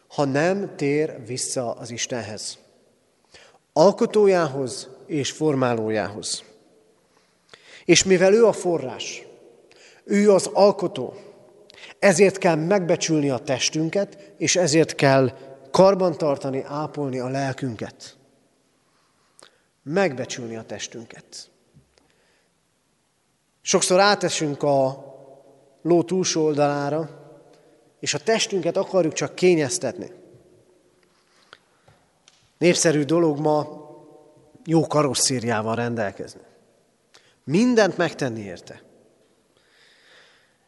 ha 0.08 0.26
nem 0.26 0.76
tér 0.76 1.26
vissza 1.26 1.72
az 1.72 1.92
Istenhez. 1.92 2.58
Alkotójához 3.74 4.90
és 5.06 5.32
formálójához. 5.32 6.44
És 7.86 8.04
mivel 8.04 8.34
ő 8.34 8.46
a 8.46 8.52
forrás, 8.52 9.26
ő 10.04 10.32
az 10.32 10.50
alkotó, 10.54 11.14
ezért 12.00 12.38
kell 12.38 12.56
megbecsülni 12.56 13.30
a 13.30 13.38
testünket, 13.38 14.34
és 14.38 14.56
ezért 14.56 14.96
kell 14.96 15.38
karbantartani, 15.72 16.64
ápolni 16.68 17.20
a 17.20 17.28
lelkünket. 17.28 18.18
Megbecsülni 19.84 20.56
a 20.56 20.64
testünket. 20.64 21.50
Sokszor 23.62 24.00
átesünk 24.00 24.64
a 24.64 25.06
ló 25.82 26.04
túlsó 26.04 26.44
oldalára, 26.44 27.24
a 28.14 28.20
testünket 28.20 28.78
akarjuk 28.78 29.14
csak 29.14 29.36
kényeztetni. 29.36 30.12
Népszerű 32.58 33.04
dolog 33.04 33.40
ma 33.40 33.84
jó 34.66 34.88
karosszériával 34.88 35.76
rendelkezni. 35.76 36.42
Mindent 37.44 37.98
megtenni 37.98 38.42
érte. 38.42 38.82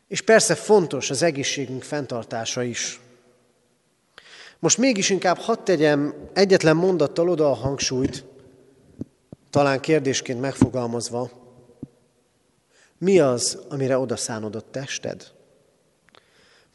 És 0.07 0.21
persze 0.21 0.55
fontos 0.55 1.09
az 1.09 1.21
egészségünk 1.21 1.83
fenntartása 1.83 2.63
is. 2.63 2.99
Most 4.59 4.77
mégis 4.77 5.09
inkább 5.09 5.37
hadd 5.37 5.63
tegyem 5.63 6.13
egyetlen 6.33 6.75
mondattal 6.75 7.29
oda 7.29 7.49
a 7.49 7.53
hangsúlyt, 7.53 8.23
talán 9.49 9.79
kérdésként 9.79 10.41
megfogalmazva, 10.41 11.29
mi 12.97 13.19
az, 13.19 13.59
amire 13.69 13.97
oda 13.97 14.15
szánodott 14.15 14.71
tested? 14.71 15.35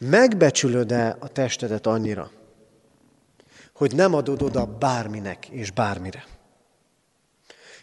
Megbecsülöd-e 0.04 1.16
a 1.20 1.28
testedet 1.28 1.86
annyira, 1.86 2.30
hogy 3.72 3.94
nem 3.94 4.14
adod 4.14 4.42
oda 4.42 4.66
bárminek 4.66 5.48
és 5.48 5.70
bármire? 5.70 6.26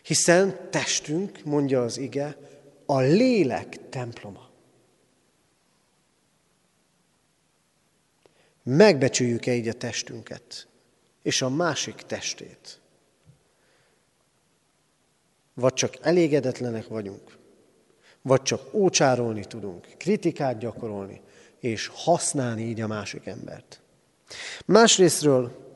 Hiszen 0.04 0.70
testünk, 0.70 1.44
mondja 1.44 1.82
az 1.82 1.98
ige, 1.98 2.38
a 2.86 3.00
lélek 3.00 3.90
temploma. 3.90 4.50
Megbecsüljük-e 8.64 9.54
így 9.54 9.68
a 9.68 9.74
testünket, 9.74 10.68
és 11.22 11.42
a 11.42 11.50
másik 11.50 11.96
testét? 11.96 12.80
Vagy 15.54 15.74
csak 15.74 15.98
elégedetlenek 16.02 16.88
vagyunk, 16.88 17.38
vagy 18.22 18.42
csak 18.42 18.74
ócsárolni 18.74 19.46
tudunk, 19.46 19.88
kritikát 19.98 20.58
gyakorolni, 20.58 21.22
és 21.60 21.92
használni 21.94 22.62
így 22.62 22.82
a 22.82 22.88
másik 22.88 23.26
embert. 23.26 23.82
Másrésztről 24.66 25.68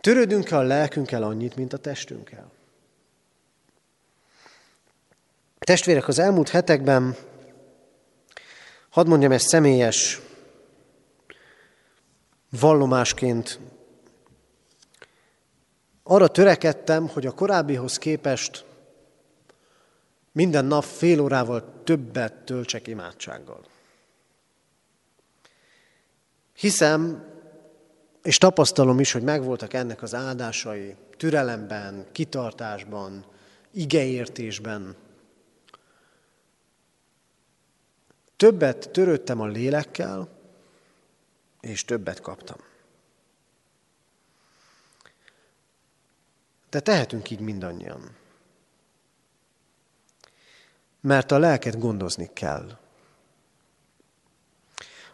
törődünk-e 0.00 0.56
a 0.56 0.62
lelkünkkel 0.62 1.22
annyit, 1.22 1.56
mint 1.56 1.72
a 1.72 1.78
testünkkel? 1.78 2.52
Testvérek, 5.58 6.08
az 6.08 6.18
elmúlt 6.18 6.48
hetekben, 6.48 7.16
hadd 8.90 9.06
mondjam 9.06 9.32
ezt 9.32 9.48
személyes 9.48 10.20
vallomásként, 12.50 13.60
arra 16.02 16.28
törekedtem, 16.28 17.08
hogy 17.08 17.26
a 17.26 17.32
korábbihoz 17.32 17.98
képest 17.98 18.64
minden 20.34 20.64
nap 20.64 20.84
fél 20.84 21.20
órával 21.20 21.82
többet 21.84 22.34
töltsek 22.34 22.86
imádsággal. 22.86 23.64
Hiszem, 26.52 27.24
és 28.22 28.38
tapasztalom 28.38 29.00
is, 29.00 29.12
hogy 29.12 29.22
megvoltak 29.22 29.72
ennek 29.72 30.02
az 30.02 30.14
áldásai, 30.14 30.96
türelemben, 31.16 32.06
kitartásban, 32.12 33.24
igeértésben. 33.70 34.96
Többet 38.36 38.90
törődtem 38.90 39.40
a 39.40 39.46
lélekkel, 39.46 40.28
és 41.60 41.84
többet 41.84 42.20
kaptam. 42.20 42.58
De 46.70 46.80
tehetünk 46.80 47.30
így 47.30 47.40
mindannyian 47.40 48.22
mert 51.04 51.30
a 51.30 51.38
lelket 51.38 51.78
gondozni 51.78 52.30
kell. 52.32 52.78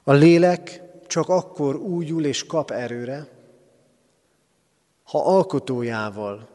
A 0.02 0.12
lélek 0.12 0.82
csak 1.06 1.28
akkor 1.28 1.76
újul 1.76 2.24
és 2.24 2.46
kap 2.46 2.70
erőre, 2.70 3.28
ha 5.02 5.24
alkotójával, 5.24 6.48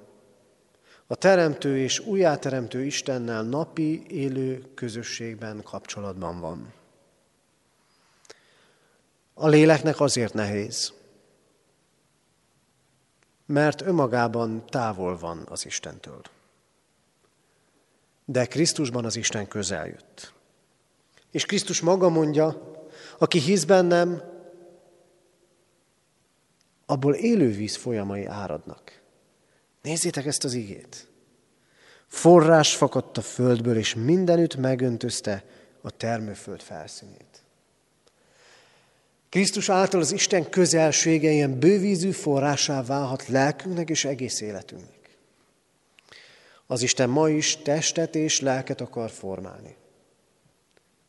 a 1.07 1.15
teremtő 1.15 1.77
és 1.77 1.99
újjáteremtő 1.99 2.83
Istennel 2.83 3.43
napi 3.43 4.05
élő 4.07 4.71
közösségben 4.73 5.63
kapcsolatban 5.63 6.39
van. 6.39 6.73
A 9.33 9.47
léleknek 9.47 9.99
azért 9.99 10.33
nehéz, 10.33 10.93
mert 13.45 13.81
önmagában 13.81 14.65
távol 14.65 15.17
van 15.17 15.45
az 15.49 15.65
Istentől. 15.65 16.21
De 18.25 18.45
Krisztusban 18.45 19.05
az 19.05 19.15
Isten 19.15 19.47
közel 19.47 19.87
jött. 19.87 20.33
És 21.31 21.45
Krisztus 21.45 21.81
maga 21.81 22.09
mondja, 22.09 22.73
aki 23.17 23.39
hisz 23.39 23.63
bennem, 23.63 24.21
abból 26.85 27.13
élő 27.13 27.51
víz 27.51 27.75
folyamai 27.75 28.25
áradnak. 28.25 29.01
Nézzétek 29.81 30.25
ezt 30.25 30.43
az 30.43 30.53
igét. 30.53 31.07
Forrás 32.07 32.75
fakadt 32.75 33.17
a 33.17 33.21
földből, 33.21 33.77
és 33.77 33.95
mindenütt 33.95 34.55
megöntözte 34.55 35.43
a 35.81 35.91
termőföld 35.91 36.61
felszínét. 36.61 37.43
Krisztus 39.29 39.69
által 39.69 40.01
az 40.01 40.11
Isten 40.11 40.49
közelsége 40.49 41.29
ilyen 41.31 41.59
bővízű 41.59 42.11
forrásá 42.11 42.83
válhat 42.83 43.27
lelkünknek 43.27 43.89
és 43.89 44.05
egész 44.05 44.41
életünknek. 44.41 44.94
Az 46.67 46.81
Isten 46.81 47.09
ma 47.09 47.29
is 47.29 47.57
testet 47.57 48.15
és 48.15 48.39
lelket 48.39 48.81
akar 48.81 49.09
formálni. 49.09 49.75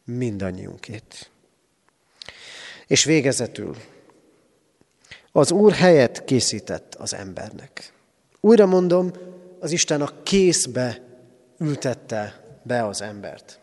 Mindannyiunkét. 0.04 1.30
És 2.86 3.04
végezetül, 3.04 3.76
az 5.32 5.50
Úr 5.50 5.72
helyet 5.72 6.24
készített 6.24 6.94
az 6.94 7.14
embernek. 7.14 7.92
Újra 8.40 8.66
mondom, 8.66 9.10
az 9.60 9.72
Isten 9.72 10.02
a 10.02 10.22
készbe 10.22 11.02
ültette 11.58 12.44
be 12.62 12.86
az 12.86 13.00
embert. 13.00 13.60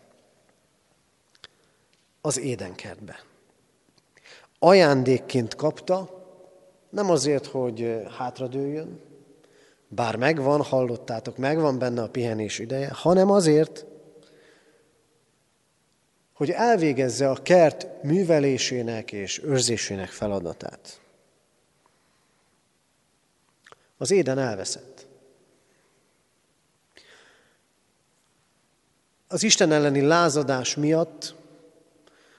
Az 2.22 2.40
édenkertbe. 2.40 3.24
Ajándékként 4.60 5.56
kapta, 5.56 6.24
nem 6.90 7.10
azért, 7.10 7.46
hogy 7.46 8.02
hátradőljön, 8.18 9.00
bár 9.96 10.16
megvan, 10.16 10.62
hallottátok, 10.62 11.38
megvan 11.38 11.80
benne 11.80 12.02
a 12.02 12.10
pihenés 12.10 12.60
ideje, 12.60 12.90
hanem 12.94 13.30
azért, 13.30 13.86
hogy 16.34 16.50
elvégezze 16.50 17.30
a 17.30 17.42
kert 17.42 18.04
művelésének 18.04 19.12
és 19.12 19.42
őrzésének 19.44 20.10
feladatát. 20.10 21.00
Az 23.98 24.12
éden 24.12 24.40
elveszett. 24.40 25.06
Az 29.28 29.44
Isten 29.44 29.72
elleni 29.72 30.02
lázadás 30.02 30.76
miatt 30.76 31.36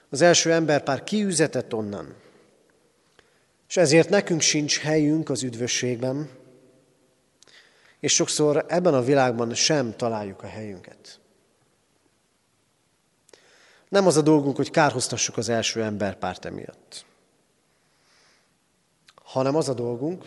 az 0.09 0.21
első 0.21 0.51
emberpár 0.51 1.03
kiüzetett 1.03 1.73
onnan, 1.73 2.15
és 3.67 3.77
ezért 3.77 4.09
nekünk 4.09 4.41
sincs 4.41 4.79
helyünk 4.79 5.29
az 5.29 5.43
üdvösségben, 5.43 6.29
és 8.05 8.13
sokszor 8.13 8.65
ebben 8.67 8.93
a 8.93 9.01
világban 9.01 9.53
sem 9.53 9.95
találjuk 9.95 10.43
a 10.43 10.47
helyünket. 10.47 11.19
Nem 13.89 14.07
az 14.07 14.17
a 14.17 14.21
dolgunk, 14.21 14.55
hogy 14.55 14.71
kárhoztassuk 14.71 15.37
az 15.37 15.49
első 15.49 15.83
emberpárt 15.83 16.45
emiatt, 16.45 17.05
hanem 19.23 19.55
az 19.55 19.69
a 19.69 19.73
dolgunk, 19.73 20.25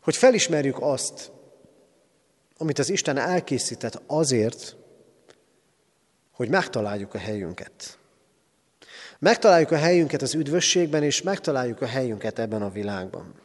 hogy 0.00 0.16
felismerjük 0.16 0.76
azt, 0.80 1.30
amit 2.58 2.78
az 2.78 2.88
Isten 2.90 3.16
elkészített 3.16 4.02
azért, 4.06 4.76
hogy 6.32 6.48
megtaláljuk 6.48 7.14
a 7.14 7.18
helyünket. 7.18 7.98
Megtaláljuk 9.18 9.70
a 9.70 9.76
helyünket 9.76 10.22
az 10.22 10.34
üdvösségben, 10.34 11.02
és 11.02 11.22
megtaláljuk 11.22 11.80
a 11.80 11.86
helyünket 11.86 12.38
ebben 12.38 12.62
a 12.62 12.70
világban. 12.70 13.42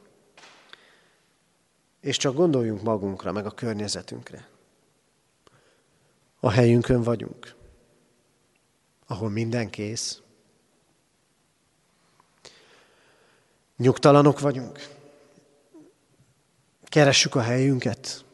És 2.02 2.18
csak 2.18 2.36
gondoljunk 2.36 2.82
magunkra, 2.82 3.32
meg 3.32 3.46
a 3.46 3.52
környezetünkre. 3.52 4.48
A 6.40 6.50
helyünkön 6.50 7.02
vagyunk, 7.02 7.56
ahol 9.08 9.30
minden 9.30 9.70
kész. 9.70 10.22
Nyugtalanok 13.78 14.40
vagyunk. 14.40 14.96
Keressük 16.84 17.36
a 17.36 17.42
helyünket. 17.42 18.26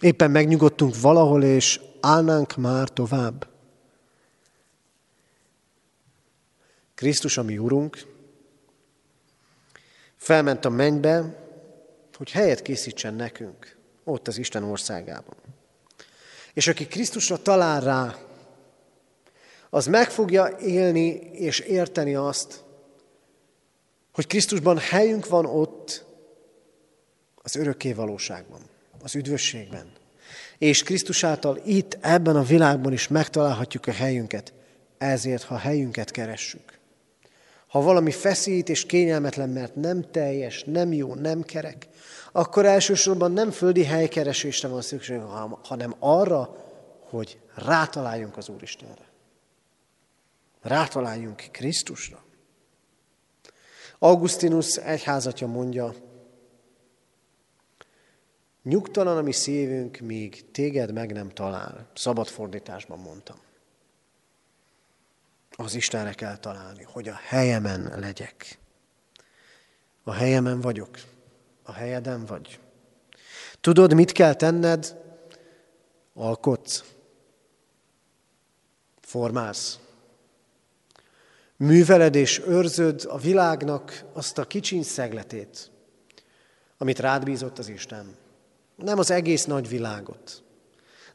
Éppen 0.00 0.30
megnyugodtunk 0.30 1.00
valahol, 1.00 1.42
és 1.42 1.80
állnánk 2.00 2.56
már 2.56 2.88
tovább. 2.88 3.48
Krisztus, 6.94 7.36
a 7.36 7.42
mi 7.42 7.58
Urunk, 7.58 8.06
felment 10.16 10.64
a 10.64 10.68
mennybe, 10.68 11.39
hogy 12.20 12.30
helyet 12.30 12.62
készítsen 12.62 13.14
nekünk, 13.14 13.76
ott 14.04 14.28
az 14.28 14.38
Isten 14.38 14.62
országában. 14.62 15.36
És 16.54 16.66
aki 16.68 16.86
Krisztusra 16.86 17.42
talál 17.42 17.80
rá, 17.80 18.16
az 19.70 19.86
meg 19.86 20.10
fogja 20.10 20.56
élni 20.58 21.08
és 21.32 21.58
érteni 21.58 22.14
azt, 22.14 22.64
hogy 24.12 24.26
Krisztusban 24.26 24.78
helyünk 24.78 25.28
van 25.28 25.46
ott, 25.46 26.04
az 27.34 27.56
örökké 27.56 27.92
valóságban, 27.92 28.60
az 29.02 29.14
üdvösségben. 29.14 29.92
És 30.58 30.82
Krisztus 30.82 31.24
által 31.24 31.60
itt, 31.64 31.98
ebben 32.00 32.36
a 32.36 32.42
világban 32.42 32.92
is 32.92 33.08
megtalálhatjuk 33.08 33.86
a 33.86 33.92
helyünket. 33.92 34.52
Ezért, 34.98 35.42
ha 35.42 35.56
helyünket 35.56 36.10
keressük. 36.10 36.79
Ha 37.70 37.80
valami 37.80 38.10
feszít 38.10 38.68
és 38.68 38.86
kényelmetlen, 38.86 39.48
mert 39.48 39.74
nem 39.74 40.10
teljes, 40.10 40.64
nem 40.64 40.92
jó, 40.92 41.14
nem 41.14 41.42
kerek, 41.42 41.88
akkor 42.32 42.66
elsősorban 42.66 43.32
nem 43.32 43.50
földi 43.50 43.84
helykeresésre 43.84 44.68
van 44.68 44.82
szükség, 44.82 45.20
hanem 45.62 45.94
arra, 45.98 46.56
hogy 47.00 47.40
rátaláljunk 47.54 48.36
az 48.36 48.48
Úristenre. 48.48 49.08
Rátaláljunk 50.62 51.48
Krisztusra. 51.50 52.24
Augustinus 53.98 54.76
egyházatja 54.76 55.46
mondja, 55.46 55.94
Nyugtalan 58.62 59.16
a 59.16 59.22
mi 59.22 59.32
szívünk, 59.32 59.98
míg 59.98 60.50
téged 60.50 60.92
meg 60.92 61.12
nem 61.12 61.28
talál. 61.28 61.90
Szabad 61.94 62.26
fordításban 62.26 62.98
mondtam. 62.98 63.36
Az 65.62 65.74
Istenre 65.74 66.12
kell 66.12 66.36
találni, 66.36 66.82
hogy 66.82 67.08
a 67.08 67.18
helyemen 67.22 67.92
legyek. 67.98 68.58
A 70.02 70.12
helyemen 70.12 70.60
vagyok. 70.60 70.98
A 71.62 71.72
helyeden 71.72 72.24
vagy. 72.24 72.60
Tudod, 73.60 73.94
mit 73.94 74.12
kell 74.12 74.34
tenned? 74.34 74.96
Alkotsz. 76.14 76.84
Formálsz. 79.00 79.78
Műveled 81.56 82.14
és 82.14 82.38
őrzöd 82.46 83.04
a 83.08 83.18
világnak 83.18 84.04
azt 84.12 84.38
a 84.38 84.46
kicsiny 84.46 84.82
szegletét, 84.82 85.70
amit 86.78 86.98
rád 86.98 87.24
bízott 87.24 87.58
az 87.58 87.68
Isten. 87.68 88.16
Nem 88.76 88.98
az 88.98 89.10
egész 89.10 89.44
nagy 89.44 89.68
világot, 89.68 90.42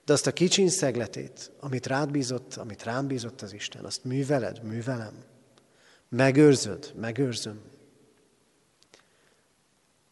de 0.05 0.13
azt 0.13 0.27
a 0.27 0.33
kicsin 0.33 0.69
szegletét, 0.69 1.51
amit 1.59 1.85
rád 1.85 2.11
bízott, 2.11 2.55
amit 2.55 2.83
rám 2.83 3.07
bízott 3.07 3.41
az 3.41 3.53
Isten, 3.53 3.85
azt 3.85 4.03
műveled, 4.03 4.63
művelem. 4.63 5.23
Megőrzöd, 6.09 6.93
megőrzöm. 6.95 7.61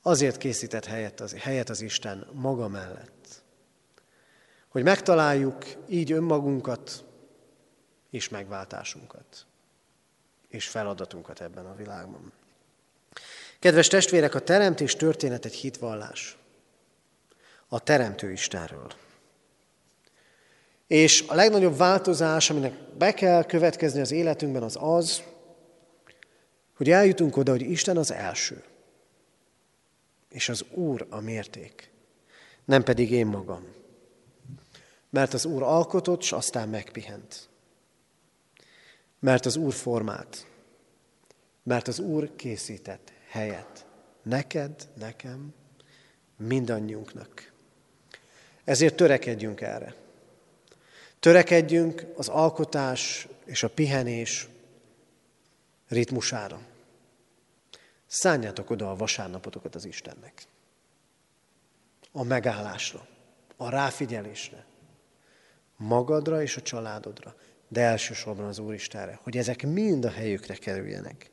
Azért 0.02 0.38
készített 0.38 0.86
helyet 0.86 1.20
az, 1.20 1.34
helyet 1.34 1.70
az 1.70 1.82
Isten 1.82 2.28
maga 2.32 2.68
mellett, 2.68 3.42
hogy 4.68 4.84
megtaláljuk 4.84 5.66
így 5.88 6.12
önmagunkat 6.12 7.06
és 8.10 8.30
megváltásunkat, 8.30 9.46
és 10.48 10.68
feladatunkat 10.68 11.42
ebben 11.42 11.66
a 11.66 11.76
világban. 11.76 12.32
Kedves 13.60 13.88
testvérek, 13.88 14.36
a 14.36 14.40
teremtés 14.40 14.96
történet 14.96 15.46
egy 15.46 15.54
hitvallás 15.54 16.38
a 17.68 17.80
Teremtő 17.80 18.32
Istenről. 18.32 18.88
És 20.94 21.24
a 21.28 21.36
legnagyobb 21.36 21.78
változás, 21.78 22.50
aminek 22.50 22.74
be 22.98 23.14
kell 23.14 23.44
következni 23.44 24.00
az 24.00 24.12
életünkben, 24.12 24.64
az 24.64 24.78
az, 24.80 25.24
hogy 26.76 26.90
eljutunk 26.90 27.38
oda, 27.38 27.52
hogy 27.52 27.62
Isten 27.62 27.98
az 27.98 28.12
első, 28.12 28.64
és 30.30 30.50
az 30.50 30.66
Úr 30.72 31.08
a 31.10 31.20
mérték, 31.20 31.92
nem 32.66 32.84
pedig 32.84 33.12
én 33.12 33.26
magam. 33.26 33.66
Mert 35.10 35.34
az 35.34 35.46
Úr 35.46 35.64
alkotott, 35.64 36.22
és 36.22 36.32
aztán 36.32 36.70
megpihent. 36.70 37.50
Mert 39.20 39.46
az 39.46 39.56
Úr 39.56 39.74
formált, 39.74 40.46
mert 41.64 41.88
az 41.88 42.00
Úr 42.00 42.36
készített 42.36 43.12
helyet. 43.30 43.86
Neked, 44.24 44.88
nekem, 45.00 45.54
mindannyiunknak. 46.38 47.52
Ezért 48.64 48.96
törekedjünk 48.96 49.62
erre. 49.62 50.02
Törekedjünk 51.24 52.06
az 52.16 52.28
alkotás 52.28 53.28
és 53.46 53.64
a 53.64 53.70
pihenés 53.70 54.48
ritmusára. 55.88 56.60
Szálljátok 58.08 58.70
oda 58.70 58.92
a 58.92 58.96
vasárnapotokat 58.96 59.76
az 59.76 59.86
Istennek. 59.86 60.44
A 62.12 62.24
megállásra, 62.24 63.08
a 63.58 63.70
ráfigyelésre, 63.70 64.66
magadra 65.78 66.42
és 66.42 66.58
a 66.58 66.62
családodra, 66.62 67.36
de 67.68 67.82
elsősorban 67.82 68.46
az 68.46 68.60
Úristenre, 68.60 69.20
hogy 69.22 69.38
ezek 69.38 69.66
mind 69.66 70.06
a 70.06 70.12
helyükre 70.12 70.56
kerüljenek. 70.56 71.30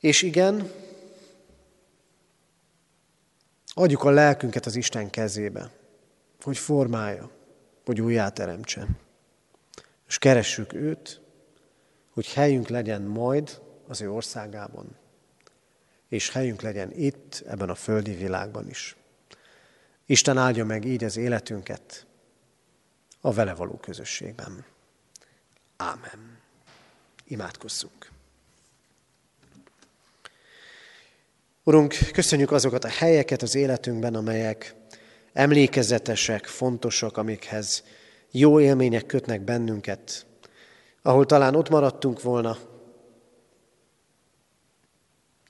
És 0.00 0.22
igen, 0.22 0.72
adjuk 3.74 4.04
a 4.04 4.10
lelkünket 4.10 4.66
az 4.66 4.76
Isten 4.76 5.10
kezébe, 5.10 5.70
hogy 6.40 6.58
formálja, 6.58 7.40
hogy 7.84 8.00
újjáteremtsen. 8.00 8.98
És 10.08 10.18
keressük 10.18 10.72
őt, 10.72 11.20
hogy 12.10 12.32
helyünk 12.32 12.68
legyen 12.68 13.02
majd 13.02 13.60
az 13.88 14.00
ő 14.00 14.12
országában, 14.12 14.96
és 16.08 16.30
helyünk 16.30 16.62
legyen 16.62 16.92
itt, 16.92 17.42
ebben 17.46 17.68
a 17.68 17.74
földi 17.74 18.14
világban 18.14 18.68
is. 18.68 18.96
Isten 20.06 20.38
áldja 20.38 20.64
meg 20.64 20.84
így 20.84 21.04
az 21.04 21.16
életünket 21.16 22.06
a 23.20 23.32
vele 23.32 23.54
való 23.54 23.76
közösségben. 23.76 24.64
Ámen. 25.76 26.38
Imádkozzunk. 27.24 28.10
Urunk, 31.64 31.94
köszönjük 32.12 32.50
azokat 32.50 32.84
a 32.84 32.88
helyeket 32.88 33.42
az 33.42 33.54
életünkben, 33.54 34.14
amelyek 34.14 34.74
emlékezetesek, 35.32 36.46
fontosak, 36.46 37.16
amikhez 37.16 37.84
jó 38.30 38.60
élmények 38.60 39.06
kötnek 39.06 39.40
bennünket, 39.40 40.26
ahol 41.02 41.26
talán 41.26 41.54
ott 41.54 41.68
maradtunk 41.68 42.22
volna, 42.22 42.56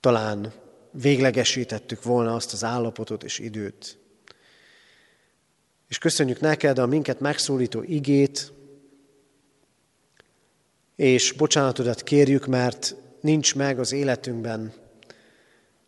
talán 0.01 0.53
véglegesítettük 0.91 2.03
volna 2.03 2.35
azt 2.35 2.53
az 2.53 2.65
állapotot 2.65 3.25
és 3.25 3.39
időt. 3.39 3.99
És 5.89 5.99
köszönjük 5.99 6.41
neked 6.41 6.79
a 6.79 6.87
minket 6.87 7.21
megszólító 7.21 7.83
igét, 7.83 8.53
és 10.97 11.33
bocsánatodat 11.33 12.03
kérjük, 12.03 12.47
mert 12.47 12.97
nincs 13.21 13.55
meg 13.55 13.79
az 13.79 13.93
életünkben 13.93 14.73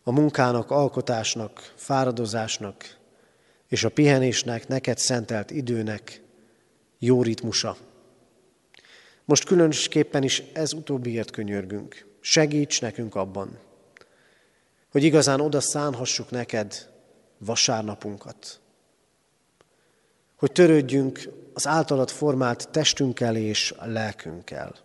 a 0.03 0.11
munkának, 0.11 0.71
alkotásnak, 0.71 1.73
fáradozásnak 1.75 2.97
és 3.75 3.83
a 3.83 3.89
pihenésnek, 3.89 4.67
neked 4.67 4.97
szentelt 4.97 5.51
időnek 5.51 6.21
jó 6.99 7.23
ritmusa. 7.23 7.77
Most 9.25 9.43
különösképpen 9.43 10.23
is 10.23 10.43
ez 10.53 10.73
utóbbiért 10.73 11.31
könyörgünk. 11.31 12.05
Segíts 12.19 12.81
nekünk 12.81 13.15
abban, 13.15 13.59
hogy 14.91 15.03
igazán 15.03 15.39
oda 15.39 15.59
szánhassuk 15.59 16.29
neked 16.29 16.89
vasárnapunkat. 17.37 18.59
Hogy 20.35 20.51
törődjünk 20.51 21.29
az 21.53 21.67
általad 21.67 22.09
formált 22.09 22.69
testünkkel 22.69 23.35
és 23.35 23.73
lelkünkkel. 23.79 24.75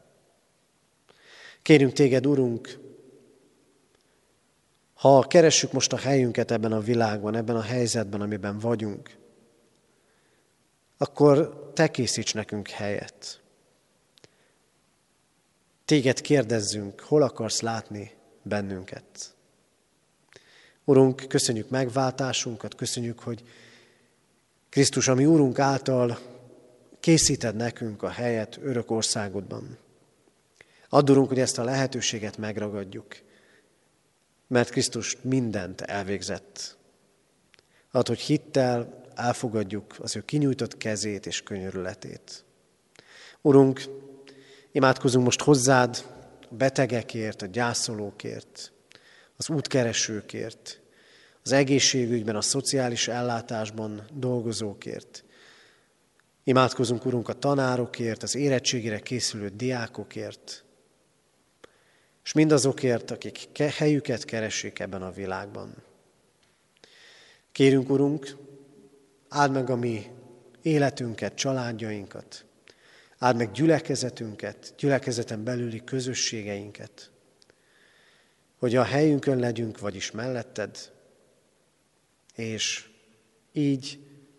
Kérünk 1.62 1.92
téged, 1.92 2.26
Urunk, 2.26 2.78
ha 5.00 5.20
keressük 5.20 5.72
most 5.72 5.92
a 5.92 5.98
helyünket 5.98 6.50
ebben 6.50 6.72
a 6.72 6.80
világban, 6.80 7.34
ebben 7.34 7.56
a 7.56 7.62
helyzetben, 7.62 8.20
amiben 8.20 8.58
vagyunk, 8.58 9.16
akkor 10.96 11.70
te 11.74 11.90
készíts 11.90 12.34
nekünk 12.34 12.68
helyet. 12.68 13.40
Téged 15.84 16.20
kérdezzünk, 16.20 17.00
hol 17.00 17.22
akarsz 17.22 17.60
látni 17.60 18.12
bennünket. 18.42 19.34
Urunk, 20.84 21.24
köszönjük 21.28 21.68
megváltásunkat, 21.68 22.74
köszönjük, 22.74 23.18
hogy 23.18 23.42
Krisztus, 24.68 25.08
ami 25.08 25.26
Úrunk 25.26 25.58
által 25.58 26.18
készíted 27.00 27.56
nekünk 27.56 28.02
a 28.02 28.08
helyet 28.10 28.58
örök 28.62 28.90
országodban. 28.90 29.78
Addurunk, 30.88 31.28
hogy 31.28 31.40
ezt 31.40 31.58
a 31.58 31.64
lehetőséget 31.64 32.38
megragadjuk, 32.38 33.29
mert 34.50 34.70
Krisztus 34.70 35.16
mindent 35.22 35.80
elvégzett. 35.80 36.76
Ad, 37.90 38.08
hogy 38.08 38.18
hittel 38.18 39.04
elfogadjuk 39.14 39.94
az 39.98 40.16
ő 40.16 40.20
kinyújtott 40.20 40.76
kezét 40.76 41.26
és 41.26 41.42
könyörületét. 41.42 42.44
Urunk, 43.40 43.82
imádkozunk 44.72 45.24
most 45.24 45.42
hozzád 45.42 46.04
a 46.50 46.54
betegekért, 46.54 47.42
a 47.42 47.46
gyászolókért, 47.46 48.72
az 49.36 49.48
útkeresőkért, 49.48 50.80
az 51.42 51.52
egészségügyben, 51.52 52.36
a 52.36 52.40
szociális 52.40 53.08
ellátásban 53.08 54.02
dolgozókért. 54.12 55.24
Imádkozunk, 56.44 57.04
Urunk, 57.04 57.28
a 57.28 57.32
tanárokért, 57.32 58.22
az 58.22 58.34
érettségére 58.34 59.00
készülő 59.00 59.48
diákokért, 59.48 60.64
és 62.24 62.32
mindazokért, 62.32 63.10
akik 63.10 63.58
helyüket 63.58 64.24
keresik 64.24 64.78
ebben 64.78 65.02
a 65.02 65.10
világban. 65.10 65.74
Kérünk, 67.52 67.90
Urunk, 67.90 68.36
áld 69.28 69.52
meg 69.52 69.70
a 69.70 69.76
mi 69.76 70.06
életünket, 70.62 71.34
családjainkat, 71.34 72.44
áld 73.18 73.36
meg 73.36 73.50
gyülekezetünket, 73.50 74.74
gyülekezeten 74.78 75.44
belüli 75.44 75.84
közösségeinket, 75.84 77.10
hogy 78.58 78.76
a 78.76 78.82
helyünkön 78.82 79.38
legyünk, 79.38 79.78
vagyis 79.78 80.10
melletted, 80.10 80.92
és 82.34 82.88
így 83.52 83.98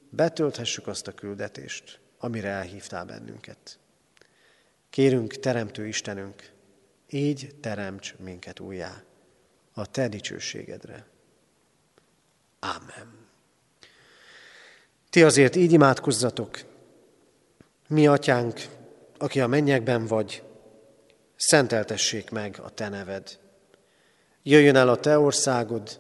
betölthessük 0.10 0.88
azt 0.88 1.08
a 1.08 1.12
küldetést, 1.12 2.00
amire 2.18 2.50
elhívtál 2.50 3.06
bennünket. 3.06 3.80
Kérünk, 4.90 5.34
Teremtő 5.34 5.88
Istenünk, 5.88 6.52
így 7.12 7.56
teremts 7.62 8.16
minket 8.18 8.60
újjá 8.60 9.04
a 9.74 9.86
Te 9.86 10.08
dicsőségedre. 10.08 11.06
Ámen. 12.60 13.28
Ti 15.10 15.24
azért 15.24 15.56
így 15.56 15.72
imádkozzatok, 15.72 16.60
mi 17.88 18.08
atyánk, 18.08 18.68
aki 19.18 19.42
a 19.42 19.48
mennyekben 19.48 20.06
vagy, 20.06 20.44
szenteltessék 21.36 22.30
meg 22.30 22.60
a 22.64 22.70
Te 22.70 22.90
neved. 22.90 23.40
Jöjjön 24.44 24.76
el 24.76 24.90
a 24.90 25.00
Te 25.00 25.20
országod, 25.20 26.00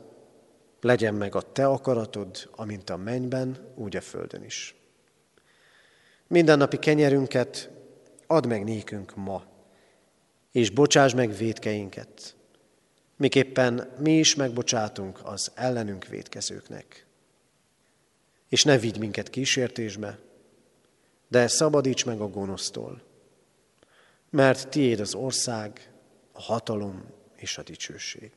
legyen 0.81 1.13
meg 1.13 1.35
a 1.35 1.51
Te 1.51 1.65
akaratod, 1.65 2.49
amint 2.51 2.89
a 2.89 2.97
mennyben, 2.97 3.73
úgy 3.75 3.95
a 3.95 4.01
földön 4.01 4.43
is. 4.43 4.75
Mindennapi 6.27 6.77
kenyerünket 6.77 7.69
add 8.27 8.47
meg 8.47 8.63
nékünk 8.63 9.15
ma, 9.15 9.50
és 10.51 10.69
bocsáss 10.69 11.13
meg 11.13 11.35
védkeinket, 11.35 12.35
miképpen 13.15 13.93
mi 13.97 14.17
is 14.17 14.35
megbocsátunk 14.35 15.19
az 15.23 15.51
ellenünk 15.55 16.05
védkezőknek. 16.05 17.05
És 18.49 18.63
ne 18.63 18.77
vigy 18.77 18.99
minket 18.99 19.29
kísértésbe, 19.29 20.19
de 21.27 21.47
szabadíts 21.47 22.05
meg 22.05 22.21
a 22.21 22.27
gonosztól, 22.29 23.01
mert 24.29 24.69
tiéd 24.69 24.99
az 24.99 25.13
ország, 25.13 25.91
a 26.31 26.41
hatalom 26.41 27.05
és 27.35 27.57
a 27.57 27.63
dicsőség. 27.63 28.31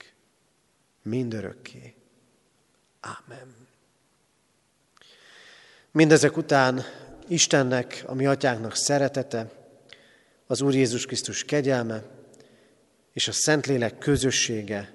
Mindörökké. 1.02 1.94
Ámen. 3.00 3.54
Mindezek 5.90 6.36
után 6.36 6.82
Istennek, 7.28 8.04
a 8.06 8.14
mi 8.14 8.26
atyánknak 8.26 8.74
szeretete, 8.74 9.63
az 10.46 10.60
Úr 10.60 10.74
Jézus 10.74 11.06
Krisztus 11.06 11.44
kegyelme 11.44 12.04
és 13.12 13.28
a 13.28 13.32
Szentlélek 13.32 13.98
közössége 13.98 14.94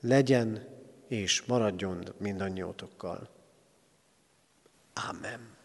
legyen 0.00 0.66
és 1.08 1.42
maradjon 1.42 2.14
mindannyiótokkal. 2.18 3.30
Amen. 5.08 5.57